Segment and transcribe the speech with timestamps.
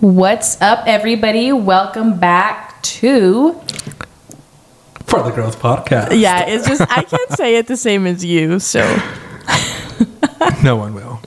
[0.00, 1.52] What's up, everybody?
[1.52, 3.52] Welcome back to.
[5.06, 6.18] For the Gurlz Podcast.
[6.18, 8.80] Yeah, it's just, I can't say it the same as you, so.
[10.62, 11.20] No one will.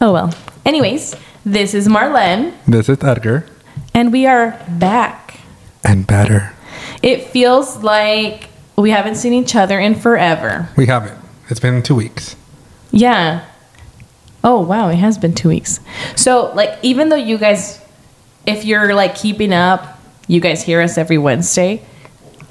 [0.00, 0.32] Oh well.
[0.64, 3.46] Anyways, this is Marlene, This is Edgar.
[3.92, 5.40] and we are back.
[5.84, 6.52] And better.
[7.02, 10.68] It feels like we haven't seen each other in forever.
[10.76, 11.18] We haven't.
[11.48, 12.36] It's been two weeks.
[12.92, 13.44] Yeah.
[14.44, 14.88] Oh, wow.
[14.90, 15.80] It has been two weeks.
[16.16, 17.80] So, like, even though you guys,
[18.46, 19.98] if you're like keeping up,
[20.28, 21.82] you guys hear us every Wednesday,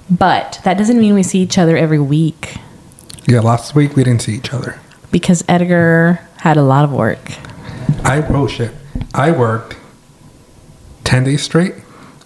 [0.09, 2.57] but that doesn't mean we see each other every week
[3.27, 4.79] Yeah, last week we didn't see each other.
[5.11, 7.19] because Edgar had a lot of work.
[8.03, 8.71] I, oh shit.
[9.13, 9.77] I worked
[11.05, 11.75] 10 days straight,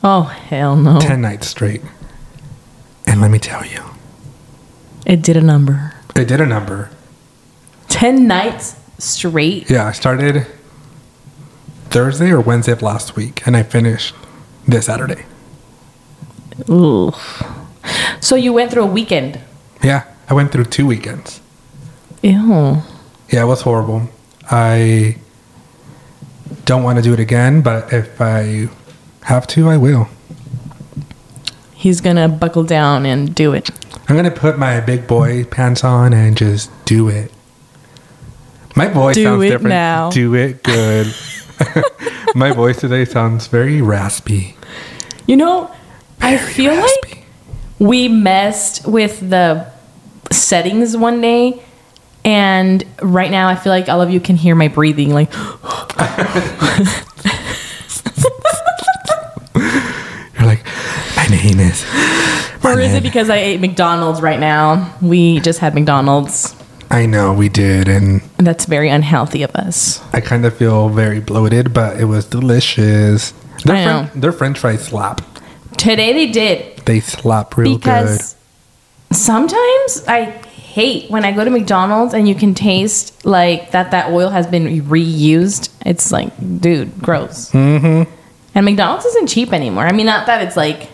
[0.03, 0.99] Oh, hell no.
[0.99, 1.81] 10 nights straight.
[3.05, 3.83] And let me tell you,
[5.05, 5.93] It did a number.
[6.15, 6.89] it did a number.
[7.89, 9.69] 10 nights straight.
[9.69, 10.47] Yeah, I started
[11.89, 14.13] Thursday or Wednesday of last week, and I finished
[14.67, 15.25] this Saturday.
[16.69, 17.13] Ooh.
[18.19, 19.39] So you went through a weekend.
[19.83, 21.39] Yeah, I went through two weekends.
[22.21, 22.81] Ew.
[23.29, 24.09] Yeah, it was horrible.
[24.49, 25.17] I
[26.65, 28.69] don't want to do it again, but if I
[29.23, 30.07] have to, I will.
[31.73, 33.69] He's gonna buckle down and do it.
[34.09, 37.31] I'm gonna put my big boy pants on and just do it.
[38.77, 39.69] My voice Do sounds it different.
[39.69, 40.09] now.
[40.11, 41.13] Do it good.
[42.35, 44.55] my voice today sounds very raspy.
[45.25, 45.71] You know,
[46.21, 47.09] I feel raspy.
[47.09, 47.23] like
[47.79, 49.71] we messed with the
[50.31, 51.63] settings one day.
[52.23, 55.11] And right now, I feel like all of you can hear my breathing.
[55.13, 55.31] Like,
[60.35, 60.65] You're like,
[61.15, 61.85] my name is.
[62.63, 64.93] my or is it because I ate McDonald's right now?
[65.01, 66.53] We just had McDonald's.
[66.89, 70.01] I know we did, and that's very unhealthy of us.
[70.13, 73.33] I kind of feel very bloated, but it was delicious.
[73.65, 74.05] Their, I know.
[74.05, 75.21] French, their French fries slap.
[75.77, 78.19] Today they did They slap real good.
[79.11, 84.11] sometimes I hate when I go to McDonald's and you can taste like that that
[84.11, 85.69] oil has been reused.
[85.85, 87.51] It's like, dude, gross.
[87.51, 88.11] Mm-hmm.
[88.55, 89.85] And McDonald's isn't cheap anymore.
[89.85, 90.89] I mean, not that it's like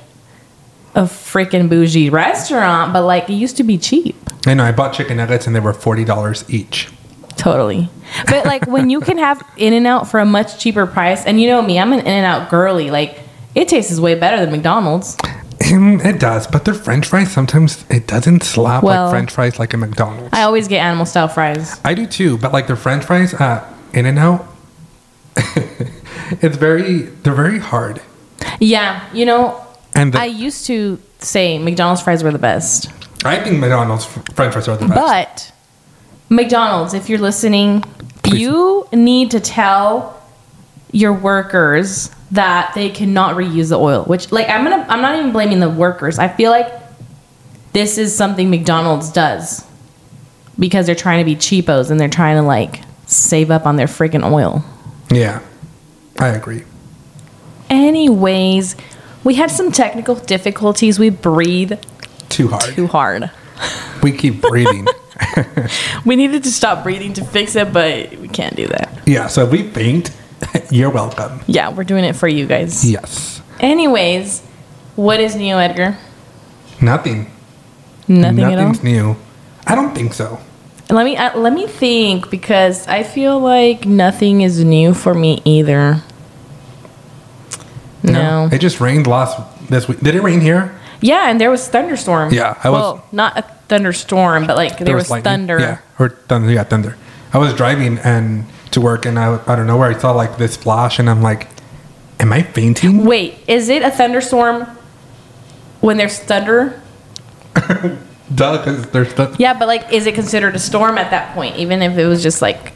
[0.95, 4.22] a freaking bougie restaurant, but like it used to be cheap.
[4.45, 6.89] I know I bought chicken nuggets and they were forty dollars each.
[7.37, 7.89] Totally.
[8.27, 11.39] But like when you can have In and Out for a much cheaper price, and
[11.41, 12.91] you know me, I'm an In and Out girly.
[12.91, 13.19] Like
[13.55, 15.17] it tastes way better than McDonald's.
[15.65, 19.73] It does, but their French fries sometimes it doesn't slap Well- like French fries like
[19.73, 20.29] a McDonald's.
[20.33, 21.79] I always get animal style fries.
[21.85, 24.45] I do too, but like their French fries at In and Out,
[26.41, 28.01] it's very they're very hard.
[28.59, 29.65] Yeah, you know,
[29.95, 32.91] And the, I used to say McDonald's fries were the best.
[33.25, 34.95] I think McDonald's French fries are the best.
[34.95, 35.51] But
[36.29, 37.81] McDonald's, if you're listening,
[38.23, 38.41] Please.
[38.41, 40.21] you need to tell
[40.91, 44.03] your workers that they cannot reuse the oil.
[44.05, 46.19] Which, like, I'm gonna, I'm not even blaming the workers.
[46.19, 46.71] I feel like
[47.73, 49.65] this is something McDonald's does
[50.57, 53.87] because they're trying to be cheapos and they're trying to like save up on their
[53.87, 54.63] freaking oil.
[55.11, 55.41] yeah,
[56.19, 56.63] I agree.
[57.69, 58.75] Anyways,
[59.23, 60.99] we had some technical difficulties.
[60.99, 61.73] We breathe
[62.33, 62.63] Too hard.
[62.75, 63.31] too hard.
[64.01, 64.87] We keep breathing.
[66.05, 68.89] We needed to stop breathing to fix it, but we can't do that.
[69.05, 70.11] yeah, so if we faint,
[70.71, 71.41] you're welcome.
[71.47, 72.89] Yeah, we're doing it for you guys.
[72.89, 73.41] Yes.
[73.59, 74.41] Anyways,
[74.95, 75.97] what is new, Edgar?
[76.81, 77.31] Nothing.
[78.07, 78.67] Nothing at all.
[78.67, 79.15] Nothing's new.
[79.65, 80.39] I don't think so.
[80.89, 85.41] Let me uh, let me think because I feel like nothing is new for me
[85.45, 86.01] either.
[88.03, 88.49] No.
[88.51, 89.39] It just rained last
[89.69, 89.99] this week.
[90.01, 90.77] Did it rain here?
[91.03, 92.33] Yeah, and there was thunderstorm.
[92.33, 95.23] Yeah, I was- Well, not a thunderstorm, but like there, was, lightning.
[95.31, 95.59] thunder.
[95.59, 96.51] Yeah, or thunder.
[96.51, 96.95] Yeah, thunder.
[97.33, 100.37] I was driving and to work, and I I don't know where I saw like
[100.37, 101.47] this flash, and I'm like,
[102.19, 104.65] "Am I fainting?" Wait, is it a thunderstorm
[105.81, 106.81] when there's thunder?
[108.33, 111.57] Duh, because there's th- Yeah, but like, is it considered a storm at that point,
[111.57, 112.71] even if it was just like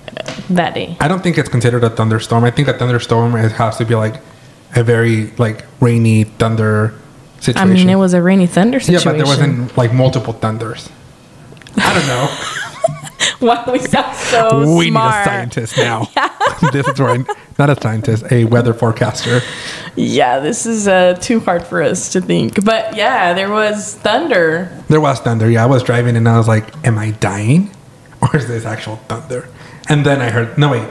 [0.49, 0.95] that day?
[0.99, 2.43] I don't think it's considered a thunderstorm.
[2.43, 4.21] I think a thunderstorm it has to be like
[4.75, 6.93] a very like rainy thunder
[7.55, 9.07] I mean, it was a rainy thunder situation.
[9.07, 10.89] yeah, but there wasn't like multiple thunders.
[11.77, 12.27] I don't know.
[13.39, 15.15] Why we sound so we smart?
[15.15, 16.09] need a scientist now.
[16.71, 17.27] this is I'm
[17.59, 19.41] not a scientist, a weather forecaster.
[19.95, 22.63] Yeah, this is uh, too hard for us to think.
[22.65, 24.69] But yeah, there was thunder.
[24.89, 25.49] There was thunder.
[25.49, 27.69] Yeah, I was driving and I was like, "Am I dying,
[28.21, 29.47] or is this actual thunder?"
[29.89, 30.87] And then I heard, "No wait,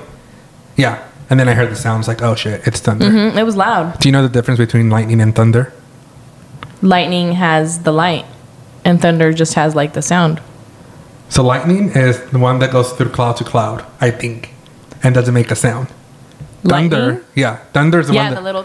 [0.77, 3.57] yeah." And then I heard the sounds like, "Oh shit, it's thunder." Mm, It was
[3.57, 3.99] loud.
[3.99, 5.73] Do you know the difference between lightning and thunder?
[6.83, 8.27] Lightning has the light,
[8.85, 10.41] and thunder just has like the sound.
[11.29, 14.51] So lightning is the one that goes through cloud to cloud, I think,
[15.03, 15.89] and doesn't make a sound.
[16.63, 17.25] Thunder, Lightning?
[17.35, 18.31] yeah, thunder's the yeah, one.
[18.31, 18.63] the That, little.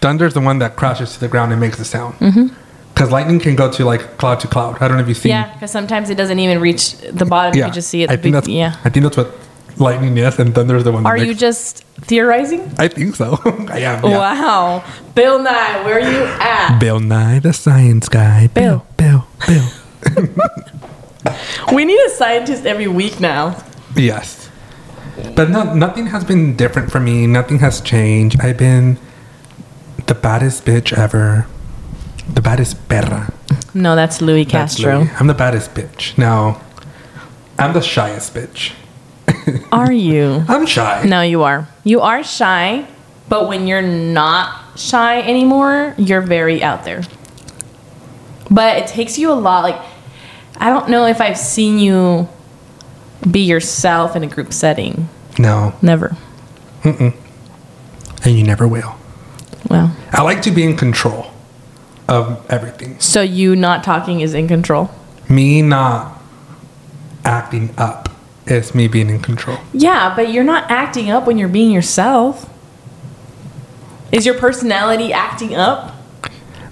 [0.00, 2.14] thunder's the one that crashes to the ground and makes a sound.
[2.16, 2.48] Mm-hmm.
[2.94, 4.80] Because lightning can go to like cloud to cloud.
[4.80, 5.30] I don't know if you've seen.
[5.30, 7.58] Yeah, because sometimes it doesn't even reach the bottom.
[7.58, 8.10] Yeah, You just see it.
[8.10, 8.48] I think that's.
[8.48, 8.76] yeah.
[8.84, 9.32] I think that's what
[9.78, 11.02] lightning is, and thunder's the one.
[11.02, 12.72] That Are you makes- just theorizing?
[12.78, 13.38] I think so.
[13.44, 14.04] I am.
[14.04, 14.18] Yeah.
[14.18, 14.84] Wow,
[15.14, 16.78] Bill Nye, where are you at?
[16.78, 18.46] Bill Nye, the science guy.
[18.48, 19.68] Bill, Bill, Bill.
[21.72, 23.62] We need a scientist every week now.
[23.96, 24.48] yes.
[25.34, 27.26] But no, nothing has been different for me.
[27.26, 28.38] Nothing has changed.
[28.40, 28.98] I've been
[30.06, 31.46] the baddest bitch ever.
[32.32, 33.32] The baddest perra.
[33.74, 34.98] No, that's Louis That's Castro.
[35.00, 35.10] Louis.
[35.18, 36.16] I'm the baddest bitch.
[36.18, 36.60] Now,
[37.58, 38.72] I'm the shyest bitch.
[39.72, 40.44] Are you?
[40.48, 41.04] I'm shy.
[41.04, 41.68] No, you are.
[41.84, 42.86] You are shy,
[43.28, 47.02] but when you're not shy anymore, you're very out there.
[48.50, 49.62] But it takes you a lot.
[49.62, 49.80] Like,
[50.56, 52.28] I don't know if I've seen you
[53.30, 55.08] be yourself in a group setting.
[55.38, 56.16] No, Never.
[56.82, 57.18] Mm-hmm.
[58.24, 58.96] And you never will.
[59.68, 61.30] Well, I like to be in control
[62.08, 62.98] of everything.
[63.00, 64.90] so you not talking is in control.
[65.28, 66.22] Me not
[67.24, 68.08] acting up
[68.46, 69.58] is me being in control.
[69.72, 72.48] Yeah, but you're not acting up when you're being yourself.
[74.12, 75.94] Is your personality acting up?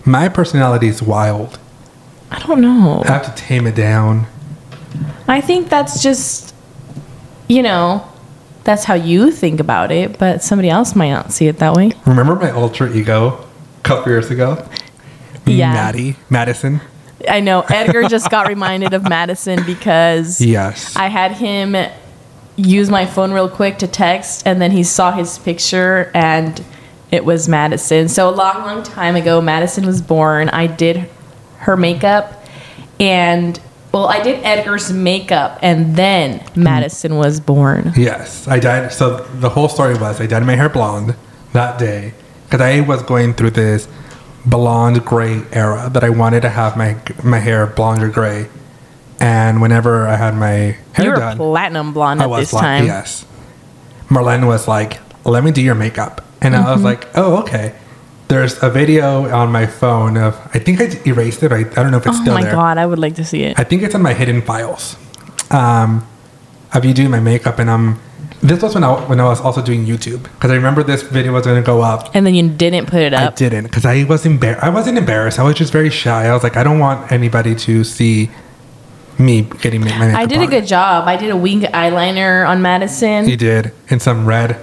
[0.05, 1.59] My personality is wild.
[2.31, 3.03] I don't know.
[3.05, 4.27] I have to tame it down.
[5.27, 6.55] I think that's just,
[7.49, 8.07] you know,
[8.65, 11.93] that's how you think about it, but somebody else might not see it that way.
[12.07, 13.47] Remember my alter ego
[13.79, 14.67] a couple years ago?
[15.47, 15.73] Yeah.
[15.73, 16.81] Maddie, Madison.
[17.29, 20.95] I know Edgar just got reminded of Madison because Yes.
[20.97, 21.77] I had him
[22.57, 26.63] use my phone real quick to text, and then he saw his picture and
[27.11, 28.09] it was Madison.
[28.09, 30.49] So a long, long time ago, Madison was born.
[30.49, 31.09] I did
[31.59, 32.45] her makeup,
[33.01, 33.59] and
[33.93, 37.93] well, I did Edgar's makeup, and then Madison was born.
[37.97, 38.47] yes.
[38.49, 38.93] I dyed.
[38.93, 41.15] So the whole story was I dyed my hair blonde
[41.53, 42.13] that day
[42.45, 43.87] because I was going through this
[44.47, 48.49] blonde gray era that I wanted to have my my hair blonde or gray.
[49.21, 52.53] And whenever I had my hair You were done, platinum blonde I at was this
[52.53, 52.85] like, time.
[52.87, 53.25] yes.
[54.09, 56.23] Marlene was like, let me do your makeup.
[56.43, 56.85] And I was Mm-hmm.
[56.85, 57.75] like, oh, okay.
[58.29, 61.53] There's a video on my phone of, I think I erased it.
[61.53, 62.43] I, I don't know if it's Oh still there.
[62.43, 63.59] Oh my god, I would like to see it.
[63.59, 64.97] I think it's in my hidden files.
[65.51, 66.07] Um,
[66.73, 67.59] of you doing my makeup.
[67.59, 68.01] And um,
[68.45, 70.23] this was when I, when I was also doing YouTube.
[70.25, 72.15] Because I remember this video was going to go up.
[72.15, 73.33] And then you didn't put it up.
[73.33, 74.63] I didn't because I was embarrassed.
[74.63, 75.39] I wasn't embarrassed.
[75.39, 76.27] I was just very shy.
[76.27, 78.31] I was like, I don't want anybody to see
[79.19, 80.51] me getting my makeup I did a on.
[80.51, 81.09] good job.
[81.09, 83.29] I did a wing eyeliner on Madison.
[83.29, 83.73] You did.
[83.89, 84.61] And some red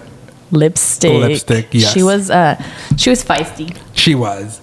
[0.51, 1.13] lipstick.
[1.13, 1.92] Lipstick, yes.
[1.92, 2.62] She was uh
[2.98, 3.75] she was feisty.
[3.94, 4.62] She was.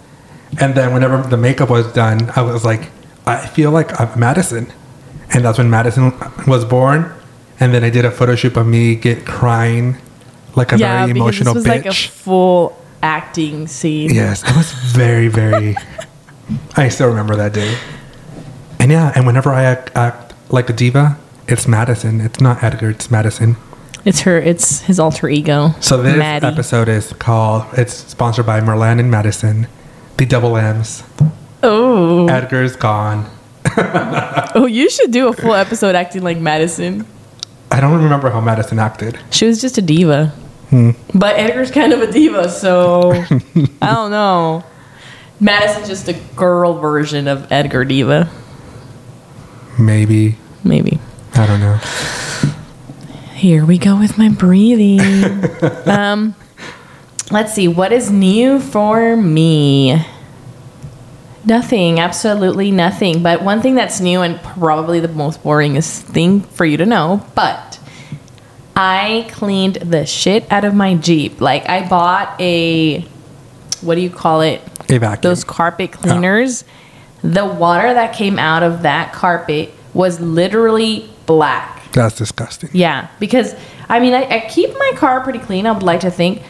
[0.60, 2.90] And then whenever the makeup was done, I was like,
[3.26, 4.72] I feel like I'm Madison.
[5.34, 6.12] And that's when Madison
[6.46, 7.12] was born.
[7.60, 9.96] And then I did a photo shoot of me get crying
[10.54, 14.10] like a yeah, very because emotional this was like a full acting scene.
[14.14, 15.76] yes, it was very, very.
[16.76, 17.76] I still remember that day.
[18.80, 22.20] And yeah, and whenever I act, act like a diva, it's Madison.
[22.20, 23.56] It's not Edgar, it's Madison.
[24.04, 25.70] It's her it's his alter ego.
[25.80, 26.46] So this Maddie.
[26.46, 29.66] episode is called, it's sponsored by Marlene and Madison,
[30.16, 31.02] the double M's.
[31.62, 32.28] Oh.
[32.28, 33.30] Edgar's gone.
[34.54, 37.06] Oh, you should do a full episode acting like Madison.
[37.70, 39.18] I don't remember how Madison acted.
[39.30, 40.32] She was just a diva.
[40.70, 40.90] Hmm.
[41.14, 43.12] But Edgar's kind of a diva, so
[43.82, 44.64] I don't know.
[45.40, 48.28] Madison's just a girl version of Edgar Diva.
[49.78, 50.36] Maybe.
[50.64, 50.98] Maybe.
[51.34, 51.76] I don't know.
[53.34, 55.00] Here we go with my breathing.
[55.86, 56.34] um,
[57.30, 57.68] let's see.
[57.68, 60.04] What is new for me?
[61.44, 62.00] Nothing.
[62.00, 63.22] Absolutely nothing.
[63.22, 67.24] But one thing that's new and probably the most boringest thing for you to know,
[67.36, 67.67] but
[68.78, 71.40] I cleaned the shit out of my Jeep.
[71.40, 73.00] Like I bought a
[73.80, 74.62] what do you call it?
[74.88, 75.20] A vacuum.
[75.20, 76.64] those carpet cleaners,
[77.22, 81.90] the water that came out of that carpet was literally black.
[81.90, 82.70] That's disgusting.
[82.72, 83.56] Yeah, because
[83.88, 85.66] I mean, I, I keep my car pretty clean.
[85.66, 86.42] I would like to think,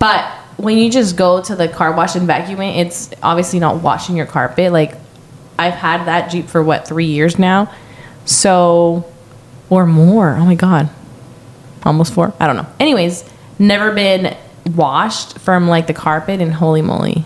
[0.00, 0.24] but
[0.56, 4.16] when you just go to the car wash and vacuum it, it's obviously not washing
[4.16, 4.72] your carpet.
[4.72, 4.96] Like
[5.60, 7.72] I've had that Jeep for what three years now,
[8.24, 9.04] so
[9.70, 10.30] or more.
[10.30, 10.90] Oh my god,
[11.84, 12.32] almost four.
[12.40, 12.66] I don't know.
[12.80, 13.24] Anyways,
[13.58, 14.36] never been
[14.74, 17.24] washed from like the carpet, and holy moly,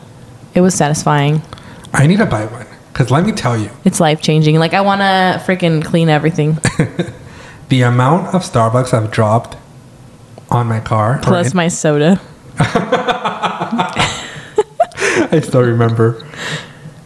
[0.54, 1.42] it was satisfying.
[1.92, 2.66] I need to buy one.
[2.92, 4.58] Because let me tell you, It's life changing.
[4.58, 6.54] Like I want to freaking clean everything.
[7.68, 9.56] the amount of Starbucks I've dropped
[10.50, 11.18] on my car.
[11.22, 12.20] Plus in- my soda.
[15.28, 16.24] I still remember.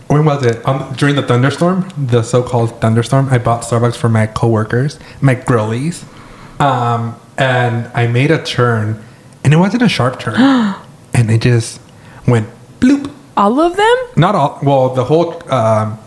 [0.07, 0.67] When was it?
[0.67, 3.29] Um, during the thunderstorm, the so-called thunderstorm.
[3.31, 6.05] I bought Starbucks for my coworkers, my girlies,
[6.59, 9.03] um, and I made a turn,
[9.43, 10.37] and it wasn't a sharp turn,
[11.15, 11.81] and it just
[12.29, 13.11] went bloop.
[13.37, 13.97] All of them?
[14.17, 14.61] Not all.
[14.63, 15.99] Well, the whole um,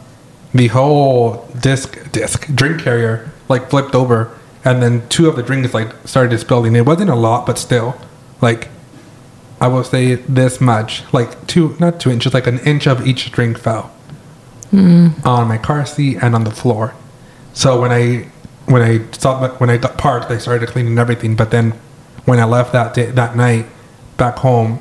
[0.54, 5.74] the whole disc disc drink carrier like flipped over, and then two of the drinks
[5.74, 6.75] like started spilling.
[6.75, 7.96] It wasn't a lot, but still,
[8.40, 8.70] like
[9.60, 13.32] I will say this much, like two, not two inches, like an inch of each
[13.32, 13.92] drink fell
[15.24, 16.94] on my car seat and on the floor.
[17.54, 18.28] So when I
[18.65, 21.36] when I stopped when I got parked, I started cleaning everything.
[21.36, 21.74] But then
[22.25, 23.65] when I left that day that night
[24.17, 24.79] back home,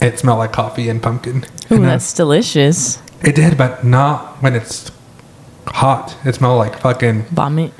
[0.00, 1.44] it smelled like coffee and pumpkin.
[1.70, 3.00] Ooh, And I- that's delicious.
[3.22, 4.90] it did, but not when it's
[5.66, 6.16] hot.
[6.24, 7.72] It smelled like fucking, Vomit.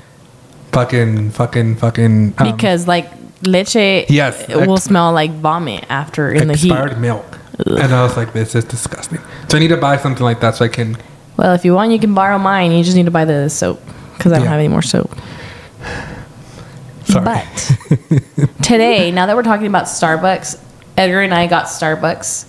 [0.72, 2.34] fucking, fucking, fucking.
[2.38, 3.10] Um, Because like
[3.42, 6.70] leche Yes, it will smell like vomit after in the heat.
[6.70, 7.24] expired milk.
[7.66, 9.18] And I was like, this is disgusting.
[9.48, 10.96] So I need to buy something like that so I can.
[11.36, 12.72] Well, if you want, you can borrow mine.
[12.72, 13.80] You just need to buy the soap
[14.18, 14.50] because I don't Yeah.
[14.50, 15.14] have any more soap.
[17.04, 17.24] Sorry.
[17.24, 17.78] But
[18.62, 20.60] today, now that we're talking about Starbucks,
[20.96, 22.44] Edgar and I got Starbucks,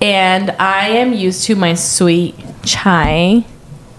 [0.00, 3.44] and I am used to my sweet chai,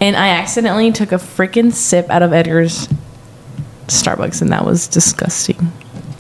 [0.02, 2.88] and I accidentally took a freaking sip out of Edgar's
[3.88, 5.72] Starbucks, and that was disgusting.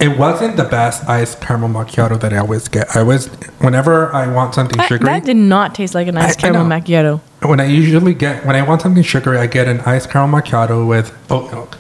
[0.06, 2.94] It wasn't the best iced caramel macchiato that I always get.
[2.96, 3.28] I was
[3.66, 5.06] whenever I want something That, sugary.
[5.06, 6.76] that did not taste like a nice I- I caramel know.
[6.76, 7.22] macchiato.
[7.52, 10.86] when I usually get when I want something sugary, I get an iced caramel macchiato
[10.88, 11.78] with oat milk,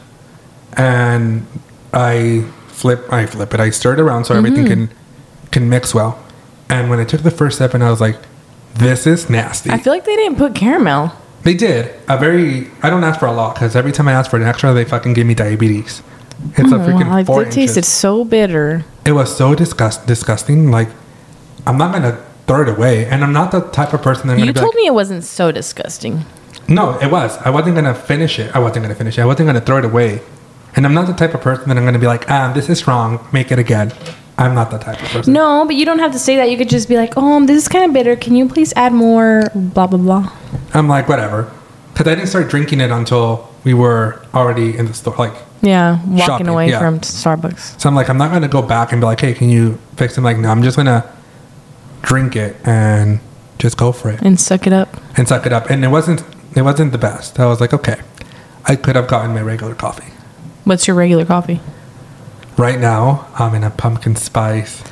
[0.77, 1.45] and
[1.93, 3.59] I flip I flip it.
[3.59, 4.85] I stir it around so everything Mm-hmm.
[4.85, 6.17] can can mix well.
[6.69, 8.17] And when I took the first sip, and I was like,
[8.75, 11.11] "This is nasty." I feel like they didn't put caramel.
[11.43, 12.69] they did a very.
[12.81, 14.85] I don't ask for a lot because every time I ask for an extra, they
[14.85, 16.01] fucking give me diabetes.
[16.57, 18.83] It's a freaking Well, four it tasted so bitter.
[19.05, 20.71] It was so disgust disgusting.
[20.71, 20.89] Like,
[21.65, 24.39] I'm not gonna throw it away, and I'm not the type of person that I'm
[24.39, 26.25] You be told like, me it wasn't so disgusting.
[26.67, 27.37] No, it was.
[27.37, 28.55] I wasn't gonna finish it.
[28.55, 29.21] I wasn't gonna finish it.
[29.21, 30.21] I wasn't gonna throw it away.
[30.75, 32.87] And I'm not the type of person that I'm gonna be like, ah, this is
[32.87, 33.25] wrong.
[33.31, 33.93] Make it again.
[34.37, 35.33] I'm not that type of person.
[35.33, 36.49] No, but you don't have to say that.
[36.49, 38.15] You could just be like, "Oh, this is kind of bitter.
[38.15, 40.31] Can you please add more?" Blah blah blah.
[40.73, 41.51] I'm like, whatever.
[41.93, 45.15] Because I didn't start drinking it until we were already in the store.
[45.17, 46.79] Like, Yeah, walking Shopping, away yeah.
[46.79, 47.79] from Starbucks.
[47.79, 50.13] so I'm like, I'm not gonna go back and be like, hey, can you fix
[50.13, 50.17] it?
[50.19, 51.09] I'm like, no, I'm just gonna
[52.01, 53.19] drink it and
[53.59, 54.89] just go for it and suck it up.
[55.17, 55.69] and suck it up.
[55.69, 56.23] And it wasn't.
[56.55, 57.39] It wasn't the best.
[57.39, 57.99] I was like, okay,
[58.65, 60.11] I could have gotten my regular coffee.
[60.65, 61.59] What's your regular coffee?
[62.57, 64.83] Right now, I'm in a pumpkin spice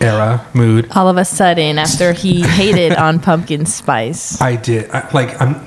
[0.00, 0.88] era mood.
[0.94, 4.90] All of a sudden, after he hated on pumpkin spice, I did.
[4.90, 5.66] I, like I'm.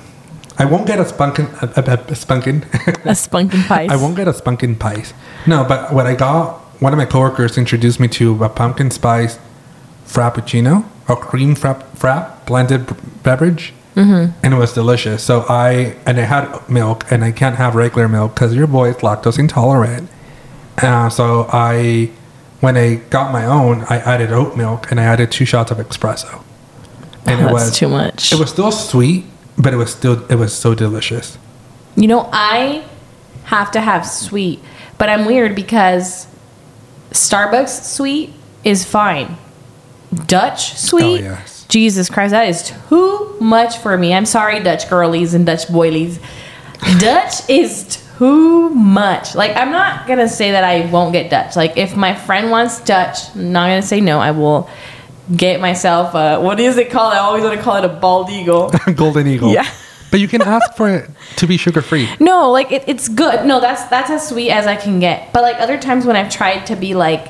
[0.57, 1.47] I won't get a spunkin.
[1.61, 2.63] A, a, a spunkin.
[3.05, 3.89] a spunkin pies.
[3.89, 5.13] I won't get a spunkin pies.
[5.47, 6.59] No, but what I got.
[6.81, 9.39] One of my coworkers introduced me to a pumpkin spice
[10.05, 12.85] frappuccino, a cream frap, frap blended
[13.23, 14.37] beverage, mm-hmm.
[14.43, 15.23] and it was delicious.
[15.23, 18.89] So I and it had milk, and I can't have regular milk because your boy
[18.89, 20.09] is lactose intolerant.
[20.81, 22.09] Uh, so I,
[22.59, 25.77] when I got my own, I added oat milk and I added two shots of
[25.77, 26.41] espresso,
[27.25, 28.33] and Oh, it was too much.
[28.33, 29.25] it was still sweet,
[29.57, 31.37] but it was still it was so delicious.
[31.95, 32.83] You know, I
[33.45, 34.59] have to have sweet,
[34.97, 36.27] but I'm weird because
[37.11, 38.33] Starbucks sweet
[38.63, 39.37] is fine.
[40.27, 41.65] Dutch sweet, Oh, yes.
[41.69, 44.13] Jesus Christ, that is too much for me.
[44.13, 46.19] I'm sorry, Dutch girlies and Dutch boilies.
[46.99, 49.33] Dutch is too much.
[49.35, 51.55] Like, I'm not gonna say that I won't get Dutch.
[51.55, 54.19] Like, if my friend wants Dutch, I'm not gonna say no.
[54.19, 54.69] I will
[55.35, 57.13] get myself a, what is it called?
[57.13, 58.71] I always want to call it a bald eagle.
[58.95, 59.53] Golden Eagle.
[59.53, 59.69] Yeah.
[60.11, 62.07] But you can ask for it to be sugar free.
[62.19, 63.47] No, like it, it's good.
[63.47, 65.33] No, that's that's as sweet as I can get.
[65.33, 67.29] But like other times when I've tried to be like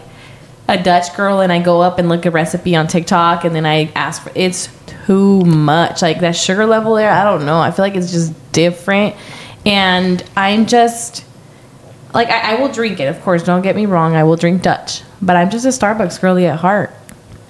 [0.67, 3.65] a Dutch girl and I go up and look a recipe on TikTok and then
[3.65, 4.67] I ask for it's
[5.05, 6.01] too much.
[6.01, 7.57] Like that sugar level there, I don't know.
[7.57, 9.15] I feel like it's just different.
[9.65, 11.23] And I'm just
[12.13, 14.61] like I, I will drink it, of course, don't get me wrong, I will drink
[14.61, 15.03] Dutch.
[15.21, 16.93] But I'm just a Starbucks girly at heart.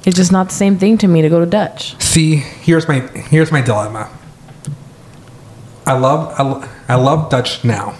[0.06, 2.00] It's just not the same thing to me to go to Dutch.
[2.02, 4.10] See, here's my here's my dilemma.
[5.86, 7.96] I love I, lo- I love Dutch now.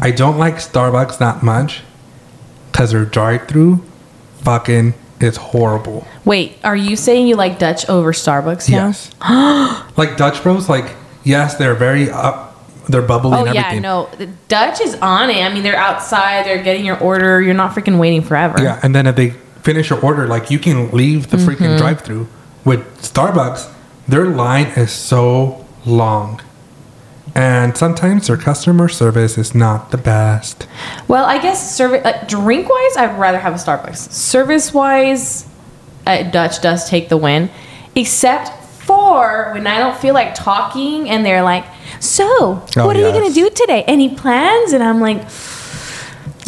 [0.00, 1.82] I don't like Starbucks that much
[2.70, 3.82] because their drive-through
[4.42, 6.06] fucking is horrible.
[6.26, 8.88] Wait, are you saying you like Dutch over Starbucks now?
[8.88, 9.10] Yes.
[9.96, 12.54] like Dutch Bros, like yes, they're very up,
[12.88, 13.82] they're bubbly Oh and yeah, everything.
[13.82, 14.10] no.
[14.48, 15.42] Dutch is on it.
[15.42, 16.44] I mean, they're outside.
[16.44, 17.40] They're getting your order.
[17.40, 18.62] You're not freaking waiting forever.
[18.62, 19.32] Yeah, and then if they
[19.66, 21.48] finish your order, like you can leave the Mm-hmm.
[21.48, 22.28] freaking drive-through.
[22.64, 23.68] With Starbucks,
[24.06, 26.40] their line is so long,
[27.34, 30.66] and sometimes their customer service is not the best.
[31.08, 34.10] Well, I guess service, like, drink wise, I'd rather have a Starbucks.
[34.12, 35.46] Service wise,
[36.06, 37.50] uh, Dutch does take the win,
[37.96, 38.46] except
[38.86, 41.64] for when I don't feel like talking and they're like,
[41.98, 42.24] "So,
[42.76, 43.82] Oh, what are you gonna do today?
[43.88, 45.22] Any plans?" And I'm like,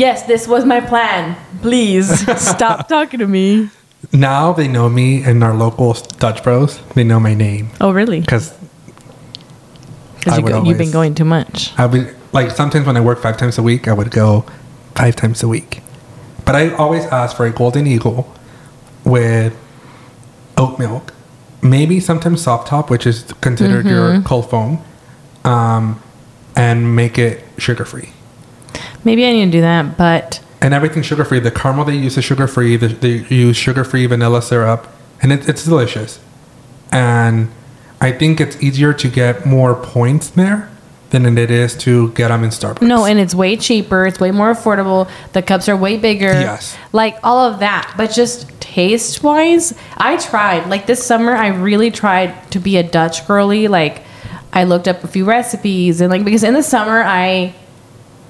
[0.07, 1.35] Yes, this was my plan.
[1.63, 2.09] Please
[2.41, 3.71] stop talking to me.
[4.13, 6.79] Now they know me and our local Dutch Bros.
[6.95, 8.21] They know my name Oh, really?
[8.21, 8.55] because
[10.19, 11.73] Because I you would go, you've been always- going too much.
[11.79, 14.45] I would like sometimes when I work five times a week, I would go
[14.95, 15.83] five times a week.
[16.45, 18.33] But I always ask for a golden eagle
[19.05, 19.55] with
[20.57, 21.13] oat milk,
[21.63, 24.83] maybe sometimes soft top, which is considered your cold foam,
[25.45, 26.01] um,
[26.57, 28.11] and make it sugar free.
[29.05, 31.39] Maybe I need to do that, but And everything sugar free.
[31.41, 32.77] The caramel they use is sugar free.
[32.77, 34.89] They, they use sugar free vanilla syrup,
[35.23, 36.21] and it, it's delicious.
[36.91, 37.51] And
[38.01, 40.71] I think it's easier to get more points there
[41.11, 42.83] than it is to get them in Starbucks.
[42.83, 44.07] no, and it's way cheaper.
[44.07, 45.11] It's way more affordable.
[45.33, 46.27] The cups are way bigger.
[46.27, 46.77] Yes.
[46.93, 47.95] Like all of that.
[47.97, 50.69] But just taste wise, I tried.
[50.69, 53.69] Like this summer, I really tried to be a Dutch girly.
[53.69, 54.03] Like
[54.53, 57.55] I looked up a few recipes and like because in the summer I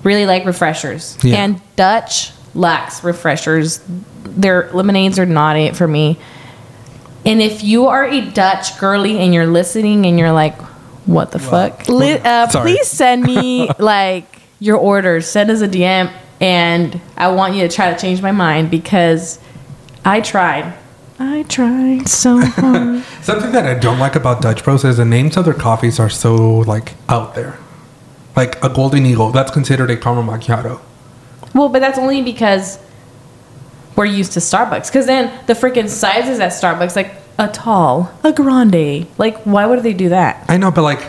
[0.03, 1.17] really like refreshers.
[1.23, 1.37] Yeah.
[1.37, 3.81] And Dutch lacks refreshers.
[4.25, 6.19] Their lemonades are not it for me.
[7.25, 10.57] And if you are a Dutch girly and you're listening and you're like,
[11.07, 11.89] what the fuck?
[11.89, 15.27] Li- uh, please send me like your orders.
[15.27, 19.39] Send us a DM and I want you to try to change my mind because
[20.05, 20.75] I tried.
[21.19, 23.03] I tried so hard.
[23.23, 26.09] Something that I don't like about Dutch Bros is the names of their coffees are
[26.11, 27.59] so like out there.
[28.39, 30.81] Like a Golden Eagle, that's considered a caramel macchiato.
[31.55, 32.79] well, but that's only because
[33.97, 34.87] we're used to Starbucks.
[34.91, 39.07] Because then the freaking sizes at Starbucks, like a tall, a grande.
[39.19, 40.45] Like, why would they do that?
[40.49, 41.03] I know, but like,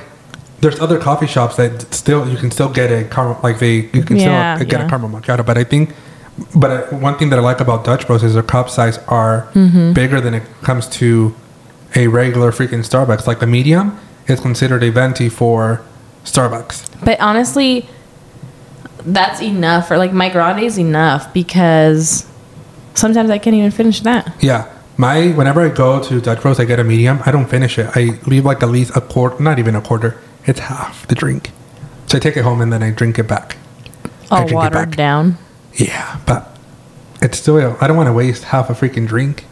[0.61, 4.03] there's other coffee shops that still you can still get a caramel like they you
[4.03, 4.85] can Yeah, still get yeah.
[4.87, 5.45] a caramel macchiato.
[5.45, 5.93] But I think,
[6.55, 9.47] but uh, one thing that I like about Dutch Bros is their cup size are
[9.53, 9.93] Mm-hmm.
[9.93, 11.35] bigger than it comes to
[11.95, 13.27] a regular freaking Starbucks.
[13.27, 15.81] Like the medium is considered a venti for
[16.25, 17.03] Starbucks.
[17.03, 17.87] But honestly,
[18.99, 19.89] that's enough.
[19.91, 22.25] Or like my grande is enough because
[22.93, 24.33] sometimes I can't even finish that.
[24.41, 24.71] Yeah.
[24.97, 27.21] My whenever I go to Dutch Bros, I get a medium.
[27.25, 27.89] I don't finish it.
[27.95, 30.19] I leave like at least a quarter, not even a quarter.
[30.45, 31.51] It's half the drink.
[32.07, 33.55] So I take it home and then I drink it back.
[34.29, 34.95] I All watered back.
[34.97, 35.37] down.
[35.75, 36.57] Yeah, but
[37.21, 37.77] it's still.
[37.79, 39.45] I don't want to waste half a freaking drink.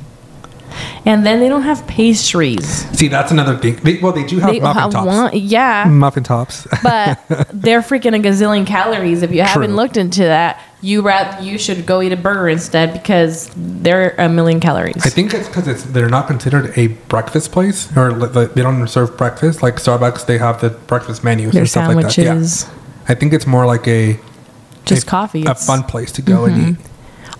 [1.05, 2.65] And then they don't have pastries.
[2.97, 3.75] See, that's another thing.
[3.77, 5.07] They, well, they do have They muffin have tops.
[5.07, 6.67] one, yeah, Muffin tops.
[6.83, 7.19] but
[7.53, 9.21] they're freaking a gazillion calories.
[9.21, 9.75] If you haven't True.
[9.75, 14.29] looked into that, you rather you should go eat a burger instead because they're a
[14.29, 15.05] million calories.
[15.05, 18.61] I think it's because it's they're not considered a breakfast place, or li- like, they
[18.61, 19.63] don't serve breakfast.
[19.63, 22.11] Like Starbucks, they have the breakfast menus Their and stuff like that.
[22.11, 22.69] sandwiches, Yeah,
[23.09, 24.19] I think it's more like a
[24.85, 25.39] just a, coffee.
[25.41, 26.81] a It's- fun place to go and mm-hmm.
[26.81, 26.87] eat.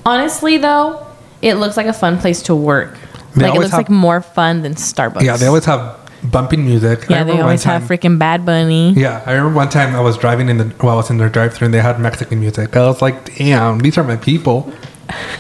[0.05, 1.05] Honestly, though,
[1.41, 2.97] it looks like a fun place to work.
[3.35, 5.21] They like it looks have- like more fun than Starbucks.
[5.21, 7.05] Yeah, they always have bumping music.
[7.09, 8.93] Yeah, they always have freaking Bad Bunny.
[8.93, 11.29] Yeah, I remember one time I was driving in the while I was in their
[11.29, 12.75] drive-through and they had Mexican music.
[12.75, 14.71] I was like, "Damn, these are my people."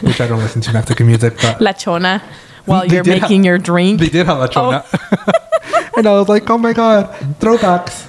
[0.01, 2.21] Which I don't listen to Mexican music, but La Chona
[2.65, 3.99] while you're making your drink.
[3.99, 4.47] they did have La oh.
[4.47, 4.85] Chona.
[4.93, 5.31] Oh.
[5.97, 8.07] and I was like, "Oh my god, throwbacks."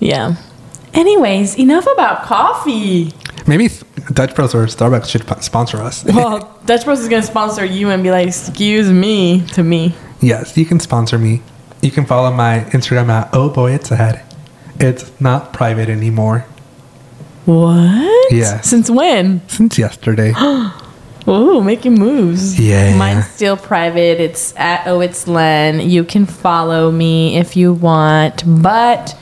[0.00, 0.36] Yeah.
[0.94, 3.12] Anyways, enough about coffee.
[3.48, 3.68] Maybe
[4.12, 6.04] Dutch Bros or Starbucks should sponsor us.
[6.04, 9.94] Well, Dutch Bros is gonna sponsor you and be like, "Excuse me" to me.
[10.20, 11.40] yes, you can sponsor me.
[11.80, 14.20] You can follow my Instagram at Oh Boy It's Ahead.
[14.80, 16.44] It's not private anymore
[17.46, 18.32] What?
[18.32, 18.60] Yeah.
[18.60, 19.40] Since when?
[19.48, 20.32] since yesterday.
[21.28, 22.58] Ooh, making moves.
[22.60, 22.96] Yeah.
[22.96, 24.20] Mine's still private.
[24.20, 25.80] It's at Oh It's Len.
[25.88, 29.16] You can follow me if you want, but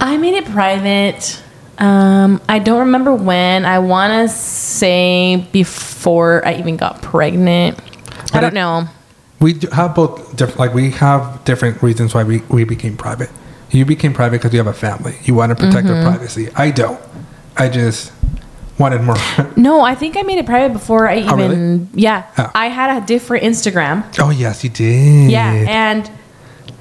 [0.00, 1.40] I made it private.
[1.78, 3.64] Um, I don't remember when.
[3.64, 7.78] I want to say before I even got pregnant.
[8.32, 8.88] I don't it- know.
[9.40, 13.28] We have both different, like we have different reasons why we, we became private.
[13.70, 15.16] You became private because you have a family.
[15.24, 16.02] You want to protect Mm-hmm.
[16.02, 16.48] your privacy.
[16.56, 17.00] I don't.
[17.56, 18.12] I just
[18.78, 19.16] wanted more.
[19.56, 21.30] No, I think I made it private before I even.
[21.30, 21.86] Oh, really?
[21.94, 22.50] Yeah, Oh.
[22.54, 24.04] I had a different Instagram.
[24.20, 25.30] oh yes, you did.
[25.30, 26.10] Yeah, and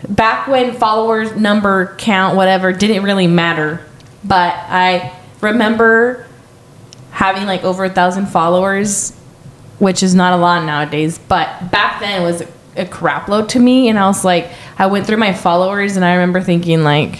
[0.07, 3.81] back when followers number count whatever didn't really matter,
[4.23, 6.25] but I remember
[7.11, 9.11] having like over a thousand followers,
[9.79, 11.17] which is not a lot nowadays.
[11.17, 12.43] But back then it was
[12.75, 16.03] a crap load to me, and I was like, I went through my followers, and
[16.03, 17.19] I remember thinking like.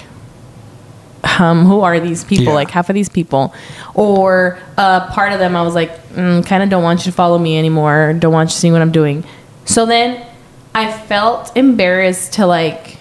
[1.40, 2.48] Um, who are these people?
[2.48, 2.54] Yeah.
[2.54, 3.56] Like half of these people,
[3.94, 7.16] or uh, part of them, I was like, mm, kind of don't want you to
[7.16, 8.14] follow me anymore.
[8.20, 9.24] Don't want you to see what I'm doing.
[9.64, 10.28] So then,
[10.76, 12.98] I felt embarrassed to like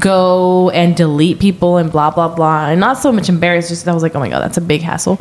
[0.00, 3.68] go and delete people and blah blah blah, and not so much embarrassed.
[3.68, 5.20] Just I was like, oh my god, that's a big hassle.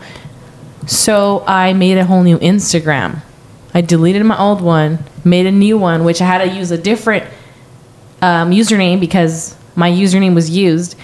[0.87, 3.21] So I made a whole new Instagram.
[3.73, 6.77] I deleted my old one, made a new one, which I had to use a
[6.77, 7.25] different
[8.21, 10.95] um, username because my username was used.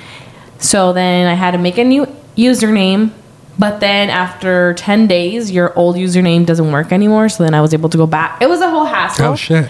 [0.59, 2.05] So then I had to make a new
[2.37, 3.11] username,
[3.59, 7.29] But then after 10 days, your old username doesn't work anymore.
[7.29, 8.41] So then I was able to go back.
[8.41, 9.33] It was a whole hassle.
[9.33, 9.69] Oh shit.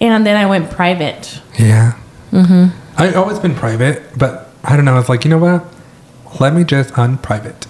[0.00, 1.40] And then I went private.
[1.58, 1.98] Yeah.
[2.32, 2.87] Mm-hmm.
[2.98, 4.94] I always been private, but I don't know.
[4.94, 5.64] I was like, you know what?
[6.40, 7.66] Let me just unprivate,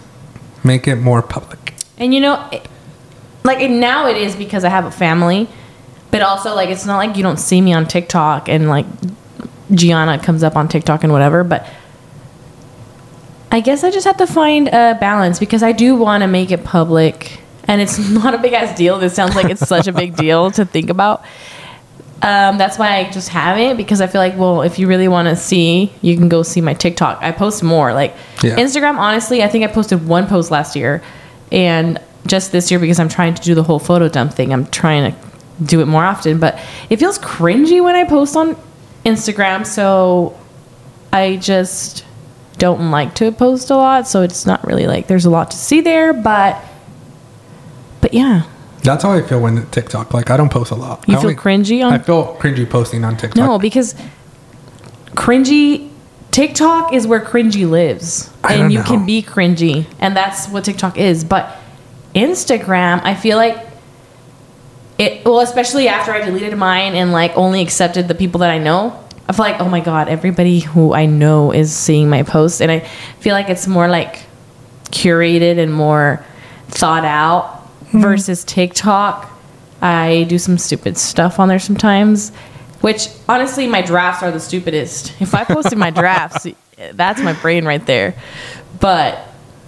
[0.65, 1.75] make it more public.
[1.99, 2.67] And you know, it-
[3.45, 5.49] like now it is because I have a family,
[6.11, 8.85] but also like it's not like you don't see me on TikTok and like
[9.73, 11.67] Gianna comes up on TikTok and whatever, but
[13.51, 16.51] I guess I just have to find a balance because I do want to make
[16.51, 18.99] it public and it's not a big ass deal.
[18.99, 21.25] This sounds like it's such a big deal to think about.
[22.21, 25.29] Um, that's why I just haven't because I feel like, well, if you really want
[25.29, 27.19] to see, you can go see my TikTok.
[27.23, 27.93] I post more.
[27.93, 28.57] Like Yeah.
[28.57, 31.01] Instagram, honestly, I think I posted one post last year,
[31.53, 34.53] and just this year because I'm trying to do the whole photo dump thing.
[34.53, 35.19] I'm trying to
[35.65, 36.59] do it more often, but
[36.91, 38.57] it feels cringy when I post on
[39.05, 40.37] Instagram, so
[41.13, 42.05] I just
[42.59, 44.09] don't like to post a lot.
[44.09, 46.61] So it's not really like there's a lot to see there, but
[48.01, 48.43] but yeah.
[48.83, 50.15] That's how I feel when TikTok.
[50.15, 51.05] Like I don't post a lot.
[51.09, 53.37] You I feel cringy on- I feel cringy posting on TikTok.
[53.37, 53.95] No, because
[55.11, 55.91] cringy
[56.31, 58.31] TikTok is where cringy lives.
[58.45, 58.85] And you know.
[58.85, 59.87] can be cringy.
[59.99, 61.25] And that's what TikTok is.
[61.25, 61.57] But
[62.15, 63.67] Instagram, I feel like
[64.99, 68.59] it well, especially after I deleted mine and like only accepted the people that I
[68.59, 69.05] know.
[69.29, 72.61] I feel like, oh my god, everybody who I know is seeing my posts.
[72.61, 72.81] And I
[73.21, 74.23] feel like it's more like
[74.91, 76.25] curated and more
[76.69, 77.58] thought out
[77.91, 78.01] Hmm.
[78.01, 79.31] versus TikTok.
[79.81, 82.31] I do some stupid stuff on there sometimes,
[82.81, 85.13] which honestly, my drafts are the stupidest.
[85.21, 86.47] If I posted my drafts,
[86.95, 88.15] that's my brain right there.
[88.81, 89.19] But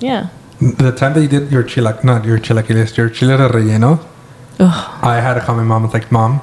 [0.00, 0.28] yeah,
[0.60, 4.04] The time that you did your chilac, not your chilaquiles, your chile de relleno,
[4.58, 5.84] I had to call my mom.
[5.84, 6.40] It's like, mom,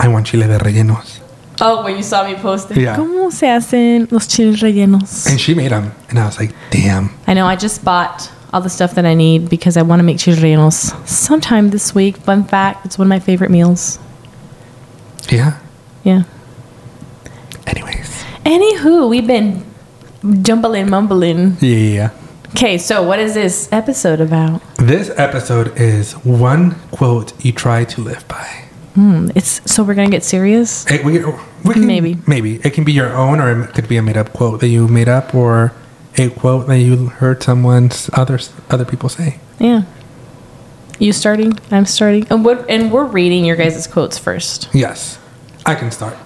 [0.00, 1.20] I want chile de rellenos,
[1.60, 2.96] oh, when you saw me post it, Yeah.
[2.96, 5.26] ¿cómo se hacen los chiles rellenos?
[5.28, 7.10] and she made them, and I was like, damn.
[7.26, 7.46] I know.
[7.46, 10.38] I just bought all the stuff that I need because I want to make chiles
[10.38, 12.16] rellenos sometime this week.
[12.16, 13.98] Fun fact: it's one of my favorite meals.
[15.28, 15.60] Yeah.
[16.04, 16.22] Yeah.
[17.66, 18.24] Anyways.
[18.46, 19.62] Anywho, we've been
[20.40, 21.58] jumbling, mumbling.
[21.60, 22.12] Yeah.
[22.54, 24.62] Okay, so what is this episode about?
[24.78, 28.48] This episode is one quote you try to live by.
[28.94, 30.90] Hmm, it's so we're gonna get serious.
[30.90, 31.22] It, we,
[31.62, 32.16] we can, Maybe.
[32.26, 32.54] Maybe.
[32.64, 34.88] It can be your own, or it could be a made up quote that you
[34.88, 35.74] made up, or
[36.18, 39.38] a quote that you heard someone, others, other people say.
[39.58, 39.82] Yeah.
[40.98, 41.58] You starting?
[41.70, 42.26] I'm starting.
[42.30, 42.68] And what?
[42.70, 44.68] And we're reading your guys' quotes first.
[44.72, 45.18] Yes.
[45.66, 46.16] I can start.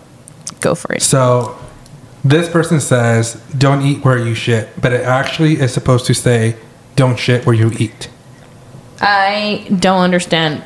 [0.61, 1.03] Go for it.
[1.03, 1.59] So
[2.23, 6.57] this person says, don't eat where you shit, but it actually is supposed to say,
[6.95, 8.11] don't shit where you eat.
[9.01, 10.63] I don't understand.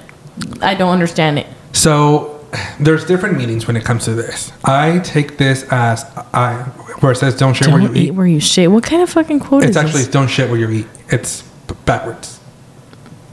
[0.61, 1.47] I don't understand it.
[1.73, 2.45] So
[2.81, 4.53] there's different meanings when it comes to this.
[4.65, 8.11] I take this as I where it says don't shit where Don't you eat eat.
[8.13, 8.71] where you shit.
[8.71, 9.71] What kind of fucking quote is it?
[9.71, 10.13] It's is actually this?
[10.13, 10.87] don't shit where you eat.
[11.11, 11.43] It's
[11.85, 12.41] backwards.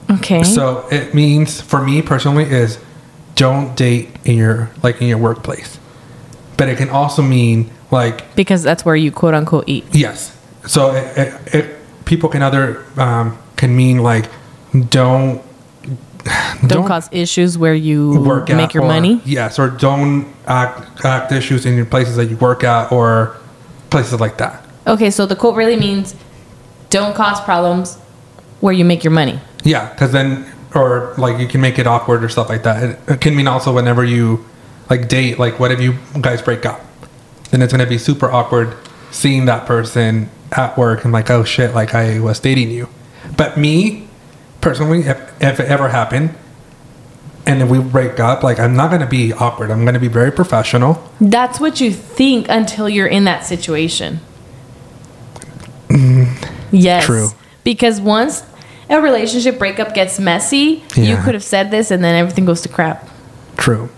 [0.09, 0.43] Okay.
[0.43, 2.79] So it means for me personally is
[3.35, 5.79] don't date in your like in your workplace.
[6.57, 9.85] But it can also mean like because that's where you quote unquote eat.
[9.91, 10.37] Yes.
[10.67, 14.29] So it, it, it, people can other um, can mean like
[14.89, 15.41] don't
[16.67, 19.21] Don't, cause issues where you work make your or- money.
[19.25, 23.37] Yes, or don't act act issues in your places that you work at or
[23.91, 24.65] places like that.
[24.87, 26.15] Okay, so the quote really means
[26.89, 27.97] don't cause problems
[28.59, 29.39] where you make your money.
[29.63, 32.83] Yeah, because then or like you can make it awkward or stuff like that.
[32.83, 34.43] It, it can mean also whenever you
[34.89, 36.81] like date, like what if you guys break up?
[37.51, 38.75] Then it's gonna be super awkward
[39.11, 42.87] seeing that person at work and like oh shit, like I was dating you.
[43.37, 44.07] But me
[44.61, 46.35] personally, if, if it ever happened,
[47.45, 49.71] and if we break up, like I'm not gonna be awkward.
[49.71, 51.03] I'm gonna be very professional.
[51.19, 54.19] That's what you think until you're in that situation.
[56.71, 57.05] yes.
[57.05, 57.29] true.
[57.63, 58.43] Because once
[58.89, 62.69] a relationship breakup gets messy, you could have said this and then everything goes to
[62.69, 63.07] crap.
[63.57, 63.89] True.